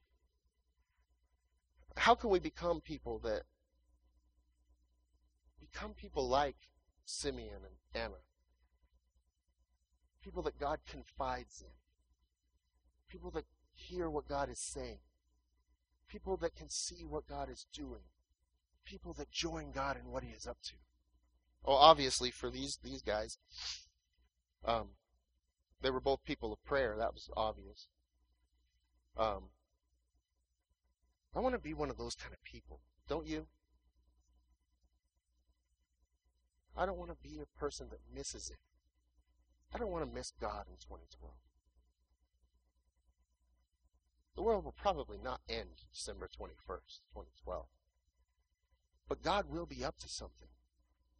how 1.98 2.14
can 2.14 2.30
we 2.30 2.38
become 2.38 2.80
people 2.80 3.18
that 3.18 3.42
become 5.60 5.94
people 5.94 6.28
like 6.28 6.56
Simeon 7.04 7.60
and 7.64 8.02
Anna? 8.02 8.22
People 10.22 10.42
that 10.42 10.58
God 10.58 10.78
confides 10.88 11.62
in. 11.62 11.72
People 13.08 13.30
that 13.32 13.44
hear 13.74 14.08
what 14.08 14.28
God 14.28 14.48
is 14.48 14.58
saying. 14.58 14.98
People 16.08 16.36
that 16.38 16.54
can 16.54 16.70
see 16.70 17.04
what 17.04 17.28
God 17.28 17.50
is 17.50 17.66
doing. 17.72 18.02
People 18.84 19.12
that 19.14 19.30
join 19.30 19.72
God 19.72 19.96
in 19.96 20.10
what 20.10 20.22
He 20.22 20.30
is 20.30 20.46
up 20.46 20.58
to. 20.64 20.74
Well, 21.64 21.76
obviously, 21.76 22.30
for 22.30 22.50
these 22.50 22.78
these 22.82 23.02
guys, 23.02 23.38
um, 24.64 24.90
they 25.82 25.90
were 25.90 26.00
both 26.00 26.24
people 26.24 26.52
of 26.52 26.64
prayer. 26.64 26.96
That 26.96 27.12
was 27.12 27.28
obvious. 27.36 27.88
Um, 29.16 29.50
I 31.34 31.40
want 31.40 31.54
to 31.54 31.60
be 31.60 31.74
one 31.74 31.90
of 31.90 31.98
those 31.98 32.14
kind 32.14 32.32
of 32.32 32.42
people. 32.42 32.80
Don't 33.08 33.26
you? 33.26 33.46
I 36.76 36.86
don't 36.86 36.98
want 36.98 37.10
to 37.10 37.28
be 37.28 37.40
a 37.40 37.58
person 37.58 37.88
that 37.90 38.00
misses 38.14 38.50
it. 38.50 38.58
I 39.74 39.78
don't 39.78 39.90
want 39.90 40.08
to 40.08 40.14
miss 40.14 40.32
God 40.40 40.66
in 40.68 40.76
2012. 40.76 41.34
The 44.38 44.44
world 44.44 44.64
will 44.64 44.70
probably 44.70 45.18
not 45.18 45.40
end 45.48 45.82
December 45.92 46.28
21st, 46.28 47.00
2012. 47.12 47.66
But 49.08 49.20
God 49.20 49.46
will 49.50 49.66
be 49.66 49.84
up 49.84 49.98
to 49.98 50.08
something 50.08 50.46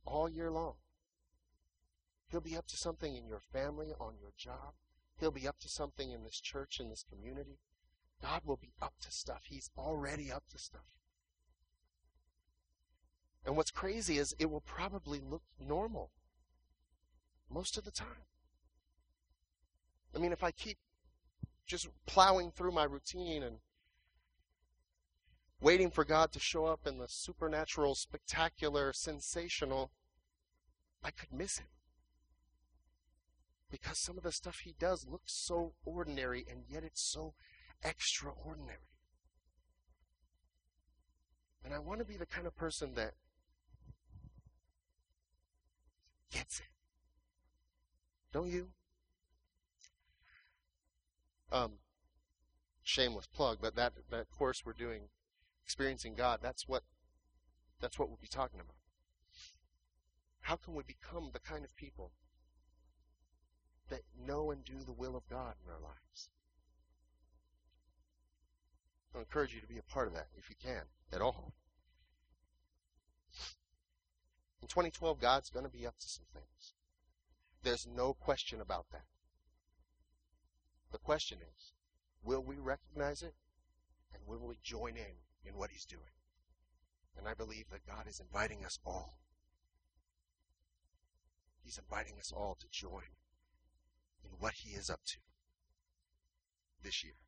all 0.05 0.29
year 0.29 0.53
long. 0.53 0.75
He'll 2.31 2.41
be 2.41 2.57
up 2.57 2.69
to 2.69 2.77
something 2.77 3.17
in 3.17 3.27
your 3.27 3.41
family, 3.41 3.89
on 3.99 4.19
your 4.21 4.31
job. 4.39 4.75
He'll 5.19 5.33
be 5.33 5.49
up 5.49 5.59
to 5.63 5.69
something 5.69 6.13
in 6.13 6.23
this 6.23 6.41
church, 6.41 6.79
in 6.79 6.91
this 6.91 7.03
community. 7.03 7.59
God 8.23 8.43
will 8.45 8.57
be 8.57 8.71
up 8.81 8.95
to 9.01 9.11
stuff. 9.11 9.43
He's 9.49 9.69
already 9.77 10.31
up 10.31 10.45
to 10.53 10.59
stuff. 10.59 10.87
And 13.45 13.57
what's 13.57 13.73
crazy 13.73 14.19
is 14.19 14.33
it 14.39 14.49
will 14.49 14.61
probably 14.61 15.21
look 15.21 15.43
normal 15.59 16.13
most 17.51 17.77
of 17.77 17.83
the 17.83 17.91
time. 17.91 18.29
I 20.15 20.19
mean, 20.19 20.31
if 20.31 20.45
I 20.45 20.53
keep 20.53 20.79
just 21.69 21.89
plowing 22.07 22.51
through 22.51 22.73
my 22.73 22.85
routine 22.85 23.43
and 23.43 23.59
waiting 25.61 25.91
for 25.91 26.05
God 26.05 26.33
to 26.33 26.41
show 26.41 26.65
up 26.65 26.87
in 26.87 26.99
the 26.99 27.09
supernatural, 27.09 27.95
spectacular, 27.95 28.93
sensational, 28.93 29.93
I 31.05 31.11
could 31.11 31.33
miss 31.33 31.59
him. 31.59 31.67
Because 33.71 33.99
some 33.99 34.17
of 34.17 34.25
the 34.25 34.33
stuff 34.33 34.61
he 34.65 34.75
does 34.79 35.07
looks 35.07 35.33
so 35.35 35.75
ordinary 35.85 36.47
and 36.51 36.65
yet 36.69 36.85
it's 36.85 37.03
so 37.03 37.35
extraordinary. 37.85 38.79
And 41.63 41.75
I 41.75 41.79
want 41.79 41.99
to 41.99 42.07
be 42.07 42.17
the 42.17 42.25
kind 42.25 42.47
of 42.47 42.57
person 42.57 42.95
that 42.95 43.13
gets 46.33 46.61
it. 46.61 46.67
Don't 48.33 48.49
you? 48.49 48.69
Um, 51.51 51.73
shameless 52.83 53.27
plug, 53.27 53.59
but 53.61 53.75
that 53.77 53.93
that 54.11 54.31
course 54.31 54.65
we're 54.65 54.73
doing, 54.73 55.09
experiencing 55.65 56.15
God. 56.15 56.41
That's 56.43 56.69
what 56.69 56.83
that's 57.81 57.99
what 57.99 58.09
we'll 58.09 58.19
be 58.21 58.29
talking 58.29 58.61
about. 58.61 58.77
How 60.41 60.57
can 60.57 60.75
we 60.75 60.83
become 60.83 61.31
the 61.33 61.41
kind 61.41 61.65
of 61.65 61.77
people 61.77 62.13
that 63.91 64.01
know 64.19 64.51
and 64.51 64.65
do 64.65 64.79
the 64.85 64.93
will 64.93 65.17
of 65.17 65.29
God 65.29 65.55
in 65.65 65.71
our 65.71 65.81
lives? 65.81 66.31
I 69.15 69.19
encourage 69.19 69.55
you 69.55 69.61
to 69.61 69.67
be 69.67 69.79
a 69.79 69.83
part 69.83 70.07
of 70.07 70.15
that 70.15 70.29
if 70.37 70.49
you 70.49 70.57
can 70.63 70.85
at 71.13 71.21
all. 71.21 71.55
In 74.61 74.69
2012, 74.69 75.21
God's 75.21 75.51
going 75.51 75.65
to 75.65 75.71
be 75.71 75.87
up 75.87 75.99
to 76.01 76.09
some 76.09 76.25
things. 76.33 76.73
There's 77.63 77.87
no 77.87 78.13
question 78.15 78.61
about 78.61 78.87
that. 78.93 79.05
The 80.91 80.99
question 80.99 81.39
is, 81.43 81.73
will 82.23 82.43
we 82.43 82.57
recognize 82.59 83.23
it 83.23 83.35
and 84.13 84.23
will 84.27 84.47
we 84.47 84.59
join 84.63 84.97
in 84.97 85.23
in 85.45 85.57
what 85.57 85.71
he's 85.71 85.85
doing? 85.85 86.13
And 87.17 87.29
I 87.29 87.35
believe 87.35 87.67
that 87.71 87.87
God 87.87 88.07
is 88.07 88.21
inviting 88.21 88.65
us 88.65 88.79
all. 88.87 89.19
He's 91.63 91.79
inviting 91.79 92.19
us 92.19 92.33
all 92.33 92.57
to 92.61 92.67
join 92.71 93.17
in 94.25 94.31
what 94.39 94.55
he 94.55 94.71
is 94.71 94.89
up 94.89 95.01
to 95.07 95.19
this 96.83 97.05
year. 97.05 97.28